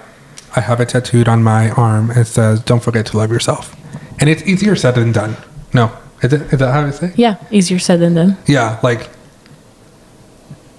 [0.54, 2.12] I have it tattooed on my arm.
[2.12, 3.74] It says, "Don't forget to love yourself,"
[4.20, 5.36] and it's easier said than done.
[5.72, 6.42] No, is it?
[6.52, 7.12] Is that how I say?
[7.16, 8.36] Yeah, easier said than done.
[8.46, 9.08] Yeah, like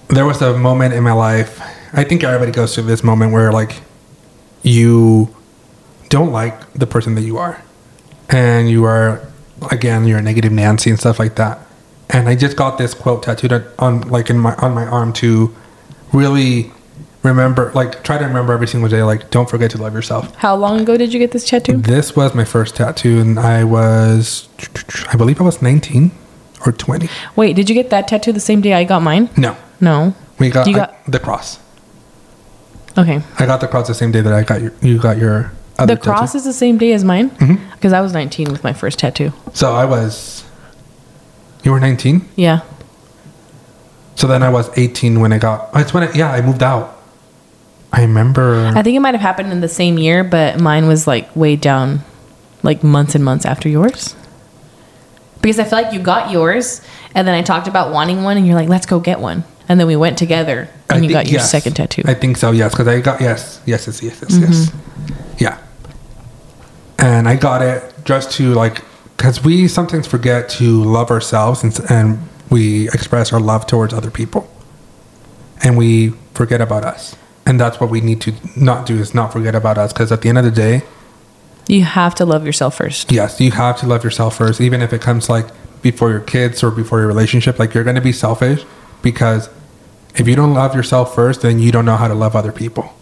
[0.08, 1.60] there was a moment in my life.
[1.92, 3.82] I think everybody goes through this moment where like
[4.62, 5.34] you
[6.08, 7.62] don't like the person that you are,
[8.28, 9.26] and you are
[9.70, 11.60] again you're a negative Nancy and stuff like that.
[12.08, 15.12] And I just got this quote tattooed on, on like in my on my arm
[15.14, 15.54] to
[16.12, 16.72] really
[17.22, 19.02] remember, like try to remember every single day.
[19.02, 20.34] Like don't forget to love yourself.
[20.36, 21.76] How long ago did you get this tattoo?
[21.76, 24.48] This was my first tattoo, and I was,
[25.08, 26.10] I believe I was 19
[26.66, 27.08] or 20.
[27.36, 29.30] Wait, did you get that tattoo the same day I got mine?
[29.36, 30.14] No, No.
[30.38, 31.58] we got, You I- got- the cross.
[32.98, 33.22] Okay.
[33.38, 35.94] I got the cross the same day that I got your, you got your other
[35.94, 36.38] The cross tattoo.
[36.38, 37.30] is the same day as mine?
[37.38, 37.58] Mhm.
[37.72, 39.32] Because I was 19 with my first tattoo.
[39.54, 40.44] So I was,
[41.62, 42.28] you were 19.
[42.36, 42.60] Yeah.
[44.16, 45.70] So then I was 18 when I got.
[45.76, 46.99] It's when I, yeah I moved out.
[48.00, 48.72] I remember.
[48.74, 51.54] I think it might have happened in the same year, but mine was like way
[51.56, 52.00] down,
[52.62, 54.16] like months and months after yours.
[55.42, 56.80] Because I feel like you got yours,
[57.14, 59.44] and then I talked about wanting one, and you're like, let's go get one.
[59.68, 61.50] And then we went together, I and you think- got your yes.
[61.50, 62.02] second tattoo.
[62.06, 62.50] I think so.
[62.52, 64.52] Yes, because I got yes, yes, yes, yes, yes, Mm-hmm.
[64.52, 64.72] yes.
[65.38, 65.58] Yeah.
[66.98, 68.82] And I got it just to like,
[69.16, 72.18] because we sometimes forget to love ourselves and, and
[72.50, 74.48] we express our love towards other people,
[75.62, 77.14] and we forget about us.
[77.50, 79.92] And that's what we need to not do is not forget about us.
[79.92, 80.82] Because at the end of the day,
[81.66, 83.10] you have to love yourself first.
[83.10, 85.48] yes, you have to love yourself first, even if it comes like
[85.82, 87.58] before your kids or before your relationship.
[87.58, 88.64] Like you're going to be selfish
[89.02, 89.50] because
[90.14, 92.94] if you don't love yourself first, then you don't know how to love other people.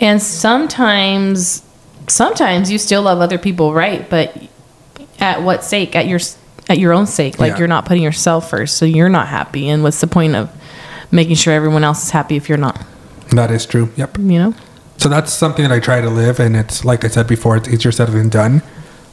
[0.00, 1.62] And sometimes,
[2.08, 4.08] sometimes you still love other people, right?
[4.08, 4.42] But
[5.20, 5.94] at what sake?
[5.94, 6.20] At your
[6.70, 7.38] at your own sake.
[7.38, 7.58] Like Yeah.
[7.58, 9.68] you're not putting yourself first, so you're not happy.
[9.68, 10.48] And what's the point of
[11.10, 12.82] making sure everyone else is happy if you're not?
[13.30, 13.90] That is true.
[13.96, 14.18] Yep.
[14.18, 14.54] You know.
[14.98, 17.68] So that's something that I try to live, and it's like I said before, it's
[17.68, 18.62] easier said than done.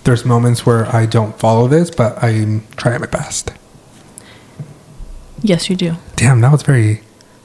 [0.05, 3.51] There's moments where I don't follow this, but I'm trying my best.
[5.41, 5.95] Yes, you do.
[6.16, 7.01] Damn, that was very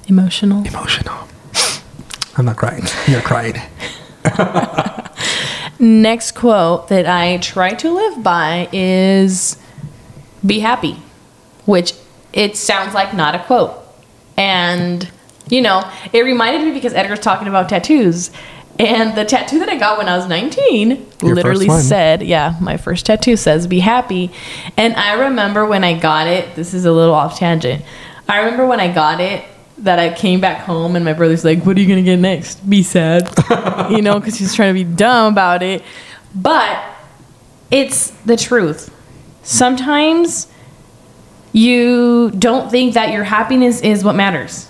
[0.07, 0.65] Emotional.
[0.67, 1.17] emotional.
[2.37, 2.85] I'm not crying.
[3.09, 3.61] You're crying.
[5.81, 9.57] Next quote that I try to live by is
[10.45, 10.95] be happy,
[11.67, 11.93] which
[12.33, 13.75] it sounds like not a quote.
[14.37, 15.09] And
[15.51, 18.31] you know, it reminded me because Edgar's talking about tattoos.
[18.79, 22.77] And the tattoo that I got when I was 19 Your literally said, yeah, my
[22.77, 24.31] first tattoo says be happy.
[24.77, 27.85] And I remember when I got it, this is a little off tangent.
[28.29, 29.45] I remember when I got it
[29.79, 32.19] that I came back home and my brother's like, what are you going to get
[32.19, 32.69] next?
[32.69, 33.29] Be sad.
[33.91, 35.83] you know, because he's trying to be dumb about it.
[36.35, 36.81] But
[37.73, 38.95] it's the truth.
[39.43, 40.47] Sometimes
[41.53, 44.68] you don't think that your happiness is what matters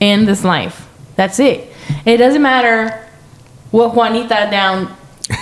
[0.00, 0.88] in this life.
[1.16, 1.72] That's it.
[2.04, 3.08] It doesn't matter
[3.70, 4.96] what Juanita down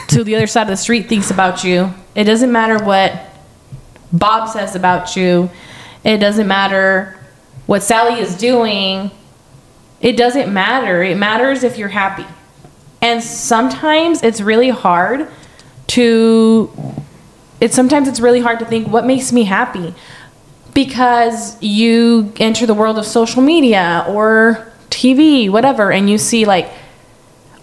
[0.08, 1.92] to the other side of the street thinks about you.
[2.14, 3.32] It doesn't matter what
[4.12, 5.50] Bob says about you.
[6.04, 7.16] It doesn't matter
[7.66, 9.10] what Sally is doing.
[10.00, 11.02] It doesn't matter.
[11.02, 12.26] It matters if you're happy.
[13.00, 15.28] And sometimes it's really hard
[15.88, 16.70] to
[17.60, 19.94] it's sometimes it's really hard to think what makes me happy
[20.78, 26.70] because you enter the world of social media or TV, whatever, and you see like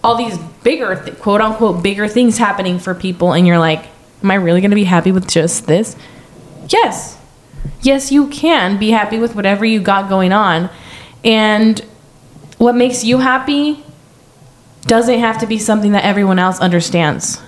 [0.04, 3.86] all these bigger, th- quote unquote, bigger things happening for people, and you're like,
[4.22, 5.96] am I really going to be happy with just this?
[6.68, 7.18] Yes.
[7.80, 10.68] Yes, you can be happy with whatever you got going on.
[11.24, 11.80] And
[12.58, 13.82] what makes you happy
[14.82, 17.40] doesn't have to be something that everyone else understands.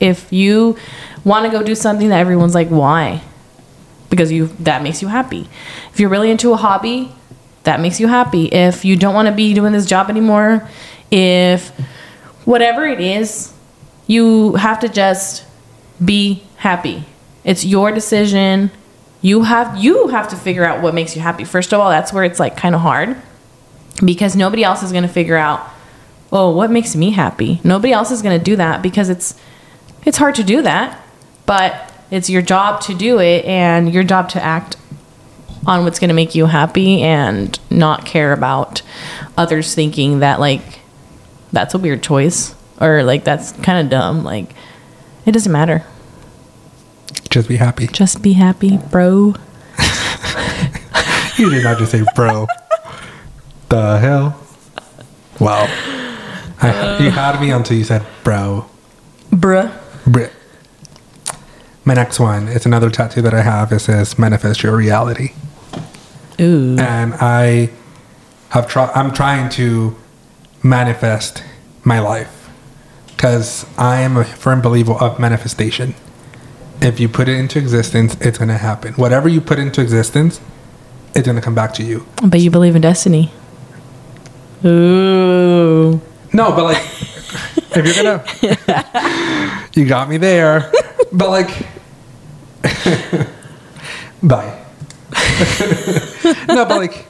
[0.00, 0.76] If you
[1.22, 3.22] want to go do something that everyone's like, why?
[4.12, 5.48] Because you that makes you happy.
[5.92, 7.12] If you're really into a hobby,
[7.64, 8.46] that makes you happy.
[8.46, 10.68] If you don't want to be doing this job anymore,
[11.10, 11.70] if
[12.44, 13.54] whatever it is,
[14.06, 15.46] you have to just
[16.04, 17.04] be happy.
[17.42, 18.70] It's your decision.
[19.22, 21.44] You have you have to figure out what makes you happy.
[21.44, 23.16] First of all, that's where it's like kind of hard
[24.04, 25.68] because nobody else is going to figure out
[26.32, 29.34] oh what makes me happy nobody else is going to do that because it's
[30.04, 31.00] it's hard to do that
[31.46, 34.76] but it's your job to do it and your job to act
[35.66, 38.82] on what's going to make you happy and not care about
[39.36, 40.80] others thinking that like
[41.52, 44.54] that's a weird choice or like that's kind of dumb like
[45.24, 45.84] it doesn't matter
[47.30, 47.86] Just be happy.
[47.86, 49.34] just be happy bro
[51.38, 52.46] You did not just say bro.
[53.70, 54.38] the hell?
[55.40, 55.66] Wow.
[56.60, 58.66] I, you had me until you said bro.
[59.30, 59.72] bruh
[60.06, 60.32] Brit.
[61.84, 63.72] My next one is another tattoo that I have.
[63.72, 65.32] It says manifest your reality.
[66.40, 67.70] ooh And I
[68.50, 69.96] have tried, I'm trying to
[70.62, 71.42] manifest
[71.84, 72.48] my life
[73.08, 75.94] because I am a firm believer of manifestation.
[76.80, 78.94] If you put it into existence, it's going to happen.
[78.94, 80.40] Whatever you put into existence,
[81.14, 82.06] it's going to come back to you.
[82.24, 83.30] but you believe in destiny
[84.64, 86.00] ooh
[86.32, 86.82] No, but like,
[87.76, 90.70] if you're gonna, you got me there.
[91.12, 91.50] But like,
[94.22, 94.58] bye.
[96.48, 97.06] no, but like,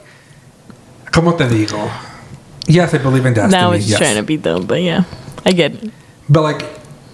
[1.11, 1.89] como te digo?
[2.67, 3.51] Yes, I believe in destiny.
[3.61, 3.99] now it's yes.
[3.99, 5.03] trying to be dumb but yeah
[5.45, 5.91] i get it
[6.29, 6.63] But like,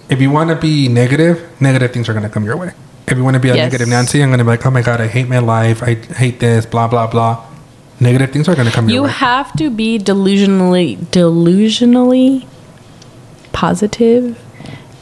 [0.09, 2.71] if you want to be negative, negative things are gonna come your way.
[3.07, 3.71] If you want to be a Yes.
[3.71, 5.81] negative Nancy, I'm gonna be like, oh my god, I hate my life.
[5.81, 6.67] I hate this.
[6.67, 7.43] Blah blah blah.
[7.99, 9.09] Negative things are gonna come You your way.
[9.09, 12.45] You have to be delusionally delusionally
[13.51, 14.37] positive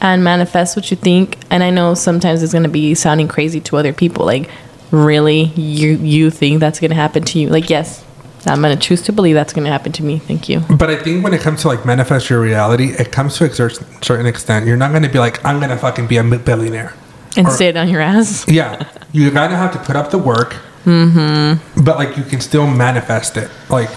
[0.00, 1.38] and manifest what you think.
[1.50, 4.24] And I know sometimes it's gonna be sounding crazy to other people.
[4.26, 4.48] Like,
[4.90, 7.48] really, you you think that's gonna happen to you?
[7.48, 8.04] Like, yes,
[8.46, 10.18] I'm gonna choose to believe that's gonna happen to me.
[10.18, 10.60] Thank you.
[10.70, 13.52] But I think when it comes to like manifest your reality, it comes to a
[13.52, 13.70] cer-
[14.02, 14.66] certain extent.
[14.66, 16.94] You're not going to be like, I'm going to fucking be a billionaire.
[17.36, 18.46] And Or- stay it on your ass.
[18.48, 18.84] Yeah.
[19.12, 20.54] You gotta have to put up the work.
[20.84, 21.82] Mm-hmm.
[21.84, 23.50] But like you can still manifest it.
[23.68, 23.90] Like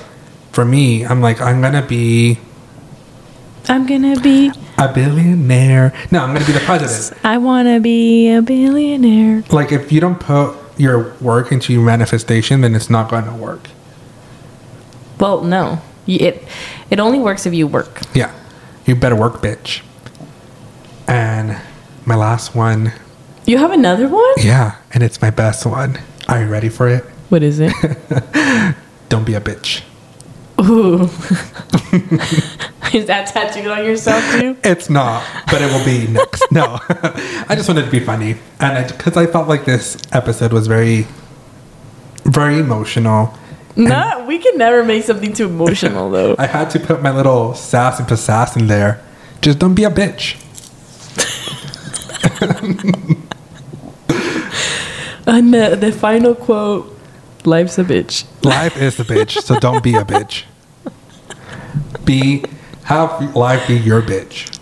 [0.51, 2.39] for me, I'm like, I'm going to be
[3.69, 4.51] I'm gonna be.
[4.81, 5.93] A billionaire.
[6.11, 7.19] No, I'm going to be the president.
[7.23, 9.43] I wanna be a billionaire.
[9.51, 13.33] Like if you don't put your work into your manifestation, then it's not going to
[13.33, 13.69] work.
[15.19, 16.43] Well, no, it
[16.89, 18.01] it only works if you work.
[18.15, 18.31] Yeah.
[18.85, 19.81] You better work, bitch.
[21.07, 21.57] And
[22.05, 22.93] my last one,
[23.45, 24.33] You have another one?
[24.37, 25.99] yeah, and it's my best one.
[26.27, 27.03] Are you ready for it?
[27.29, 27.71] What is it?
[29.09, 29.83] Don't be a bitch.
[30.61, 31.03] Ooh.
[32.93, 34.57] Is that tattooed on yourself too?
[34.63, 36.43] It's not, but it will be next.
[36.51, 40.67] No, I just wanted to be funny, and because I, felt like this episode was
[40.67, 41.07] very,
[42.25, 43.33] very emotional.
[43.77, 44.27] Not.
[44.27, 46.35] We can never make something too emotional though.
[46.37, 49.01] I had to put my little sass and pisass in there.
[49.41, 50.37] Just don't be a bitch.
[55.25, 56.99] And the, the final quote:
[57.45, 60.43] "Life's a bitch." Life is a bitch, so don't be a bitch.
[62.05, 62.43] Be
[62.83, 64.57] have life be your bitch.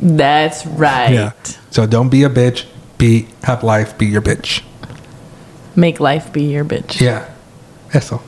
[0.00, 1.12] That's right.
[1.12, 1.32] Yeah.
[1.70, 2.66] So don't be a bitch.
[2.98, 4.62] Be have life be your bitch.
[5.76, 7.00] Make life be your bitch.
[7.00, 7.32] Yeah.
[7.92, 8.20] Eso.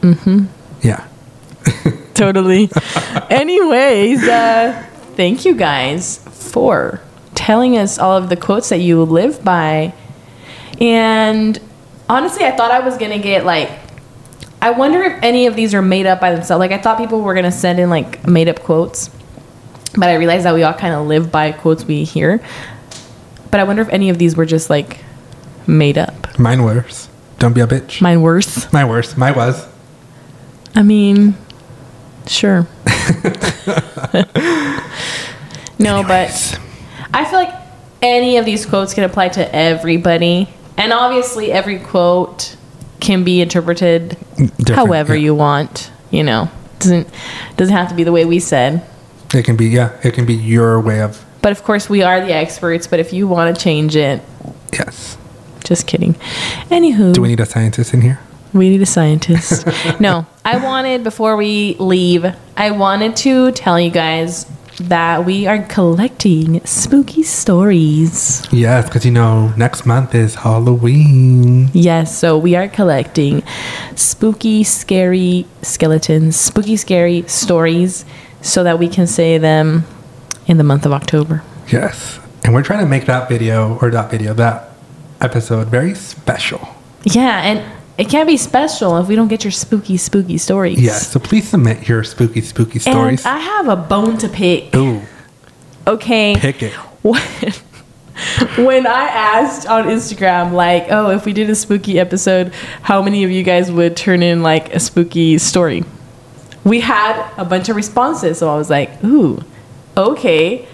[0.00, 0.46] Mm-hmm.
[0.82, 1.06] Yeah.
[2.14, 2.70] totally.
[3.30, 7.00] Anyways, uh, thank you guys for
[7.34, 9.92] telling us all of the quotes that you live by.
[10.80, 11.58] And
[12.08, 13.70] honestly, I thought I was going to get like,
[14.60, 16.58] I wonder if any of these are made up by themselves.
[16.58, 19.10] Like, I thought people were going to send in like made up quotes,
[19.96, 22.40] but I realized that we all kind of live by quotes we hear.
[23.50, 25.04] But I wonder if any of these were just like
[25.66, 26.38] made up.
[26.38, 27.08] Mine worse.
[27.38, 28.00] Don't be a bitch.
[28.00, 28.72] Mine worse.
[28.72, 29.16] My worse.
[29.16, 29.66] My was.
[30.74, 31.36] I mean,
[32.26, 32.66] sure.
[35.78, 36.60] no, but
[37.14, 37.54] I feel like
[38.02, 40.48] any of these quotes can apply to everybody.
[40.76, 42.56] And obviously, every quote
[43.00, 45.24] can be interpreted Different, however yeah.
[45.24, 45.90] you want.
[46.10, 47.08] You know, doesn't
[47.56, 48.82] doesn't have to be the way we said.
[49.34, 49.98] It can be yeah.
[50.02, 52.86] It can be your way of But of course, we are the experts.
[52.86, 54.22] But if you want to change it,
[54.72, 55.18] yes.
[55.64, 56.14] just kidding.
[56.70, 58.20] Anywho, Do we need a scientist in here?
[58.54, 59.66] We need a scientist.
[60.00, 62.24] no, I wanted before we leave,
[62.56, 64.46] I wanted to tell you guys
[64.78, 68.46] that we are collecting spooky stories.
[68.52, 71.68] Yes, because you know next month is Halloween.
[71.72, 73.42] Yes, so we are collecting
[73.94, 78.04] spooky, scary skeletons, spooky, scary stories,
[78.40, 79.84] so that we can say them
[80.46, 81.42] in the month of October.
[81.68, 84.70] Yes, and we're trying to make that video or that video that
[85.20, 86.68] episode very special.
[87.04, 90.80] Yeah, and it can't be special if we don't get your spooky, spooky stories.
[90.80, 93.26] Yes, so please submit your spooky, spooky stories.
[93.26, 94.74] And I have a bone to pick.
[94.76, 95.02] Ooh,
[95.86, 96.36] Okay.
[96.38, 96.72] pick it.
[97.02, 97.20] when,
[98.66, 102.52] when I asked on Instagram, like, oh, if we did a spooky episode,
[102.82, 105.82] how many of you guys would turn in like a spooky story?
[106.64, 109.42] We had a bunch of responses, so I was like, ooh,
[109.96, 110.68] okay,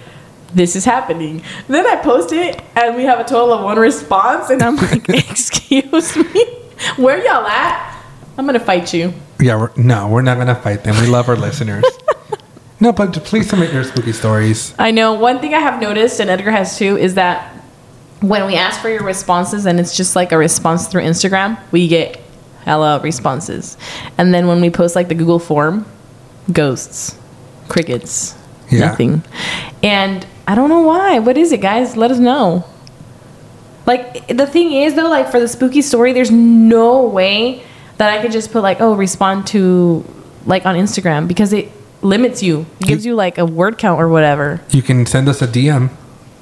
[0.53, 1.41] this is happening.
[1.67, 5.07] Then I post it, and we have a total of one response, and I'm like,
[5.29, 6.45] excuse me,
[6.97, 8.03] where y'all at?
[8.37, 9.13] I'm gonna fight you.
[9.39, 10.95] Yeah, we're, no, we're not gonna fight them.
[11.01, 11.83] We love our listeners.
[12.77, 14.75] No, but please submit your spooky stories.
[14.77, 17.53] I know one thing I have noticed, and Edgar has too, is that
[18.19, 21.87] when we ask for your responses and it's just like a response through Instagram, we
[21.87, 22.19] get
[22.65, 23.77] hella responses.
[24.17, 25.85] And then when we post like the Google form,
[26.51, 27.17] ghosts,
[27.69, 28.35] crickets,
[28.69, 28.81] Yeah.
[28.81, 29.23] nothing.
[29.81, 31.19] And I don't know why.
[31.19, 31.95] What is it, guys?
[31.95, 32.65] Let us know.
[33.85, 37.63] Like the thing is though, like for the spooky story, there's no way
[37.97, 40.03] that I could just put like, oh, respond to
[40.45, 41.71] like on Instagram because it
[42.01, 42.65] limits you.
[42.79, 44.61] It gives you like a word count or whatever.
[44.69, 45.89] You can send us a DM.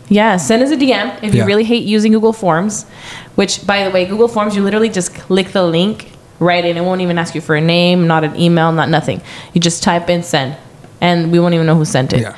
[0.10, 1.42] Yeah, send us a DM if Yeah.
[1.44, 2.86] you really hate using Google Forms.
[3.36, 6.76] Which, by the way, Google Forms, you literally just click the link right in.
[6.78, 9.22] It won't even ask you for a name, not an email, not nothing.
[9.54, 10.56] You just type in send,
[11.02, 12.22] and we won't even know who sent it.
[12.22, 12.36] Yeah.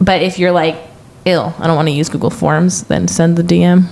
[0.00, 0.76] But if you're like,
[1.26, 3.88] ill, I don't want to use Google Forms, then send the DM.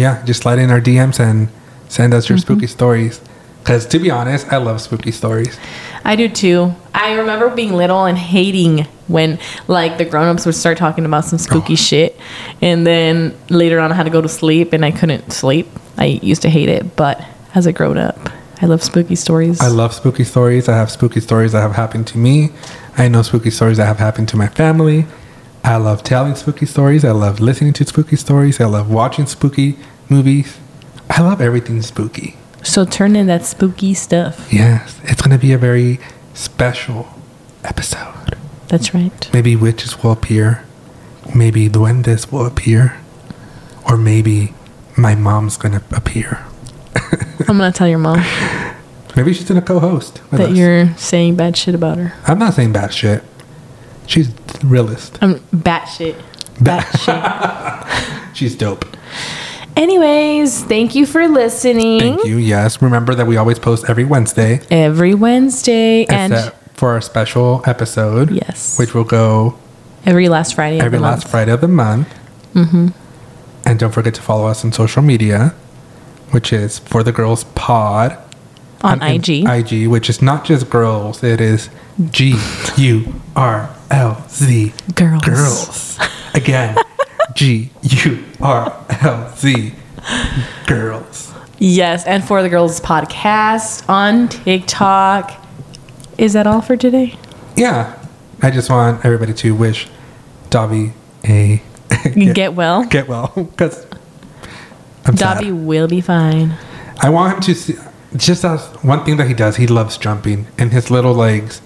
[0.00, 1.48] Yeah, just slide in our DMs and
[1.88, 2.42] send us your Mm-hmm.
[2.54, 3.20] spooky stories.
[3.62, 5.58] Because to be honest, I love spooky stories.
[6.02, 6.74] I do too.
[6.94, 11.38] I remember being little and hating when like the grown-ups would start talking about some
[11.38, 12.18] spooky shit
[12.62, 15.68] and then later on I had to go to sleep and I couldn't sleep.
[15.98, 17.22] I used to hate it, but
[17.54, 18.30] as a grown up,
[18.62, 19.60] I love spooky stories.
[19.60, 20.66] I love spooky stories.
[20.68, 22.50] I have spooky stories that have happened to me.
[22.96, 25.04] I know spooky stories that have happened to my family.
[25.64, 27.04] I love telling spooky stories.
[27.04, 28.60] I love listening to spooky stories.
[28.60, 29.76] I love watching spooky
[30.08, 30.58] movies.
[31.08, 32.36] I love everything spooky.
[32.62, 34.52] so turn in that spooky stuff.
[34.52, 35.98] Yes, it's going to be a very
[36.34, 37.08] special
[37.64, 38.36] episode.
[38.68, 39.28] That's right.
[39.32, 40.64] Maybe witches will appear.
[41.34, 42.98] Maybe duendes will appear.
[43.88, 44.54] Or maybe
[44.96, 46.44] my mom's going to appear.
[47.48, 48.18] I'm gonna tell your mom
[49.16, 50.56] Maybe she's going to co-host with that us.
[50.56, 52.12] you're saying bad shit about her.
[52.26, 53.24] I'm not saying bad shit.
[54.10, 55.18] She's the realist.
[55.22, 56.16] I'm bat shit.
[56.58, 58.36] Ba- Bat shit.
[58.36, 58.84] She's dope.
[59.76, 62.00] Anyways, thank you for listening.
[62.00, 62.36] Thank you.
[62.36, 62.82] Yes.
[62.82, 68.30] Remember that we always post every Wednesday, Every Wednesday and for our special episode.
[68.32, 68.78] Yes.
[68.80, 69.56] Which will go
[70.04, 70.80] every last Friday.
[70.80, 71.30] of every last month.
[71.30, 72.08] Friday of the month.
[72.54, 72.88] Mm-hmm.
[73.64, 75.54] And don't forget to follow us on social media,
[76.32, 78.18] which is for the Gurlz pod
[78.82, 79.48] on in- IG.
[79.48, 81.22] IG, which is not just girls.
[81.22, 81.70] It is
[82.10, 82.34] G
[82.76, 85.22] U R L Z Girls.
[85.24, 85.98] girls.
[86.34, 86.76] Again,
[87.34, 89.72] G U R L Z
[90.66, 91.32] girls.
[91.58, 95.32] Yes, and for the Gurlz podcast on TikTok.
[96.16, 97.16] Is that all for today?
[97.56, 97.98] Yeah,
[98.42, 99.88] I just want everybody to wish
[100.50, 100.92] Dobby
[101.24, 101.62] a
[102.14, 102.84] Get, well.
[102.88, 103.86] get well because
[105.04, 105.52] I'm Dobby sad.
[105.54, 106.54] will be fine.
[107.00, 107.74] I want him to see.
[108.16, 111.60] Just as one thing that he does, he loves jumping, and his little legs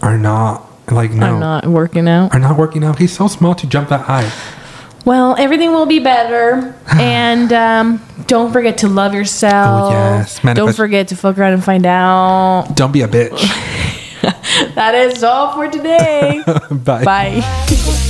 [0.00, 2.34] are not like no I'm not working out.
[2.34, 2.98] are not working out.
[2.98, 4.30] He's so small to jump that high.
[5.04, 6.74] Well, everything will be better.
[6.92, 9.84] and um, don't forget to love yourself.
[9.84, 10.40] Oh, yes.
[10.40, 12.68] Don't forget to fuck around and find out.
[12.74, 13.40] Don't be a bitch.
[14.74, 16.42] that is all for today.
[16.70, 17.04] Bye.
[17.04, 18.08] Bye.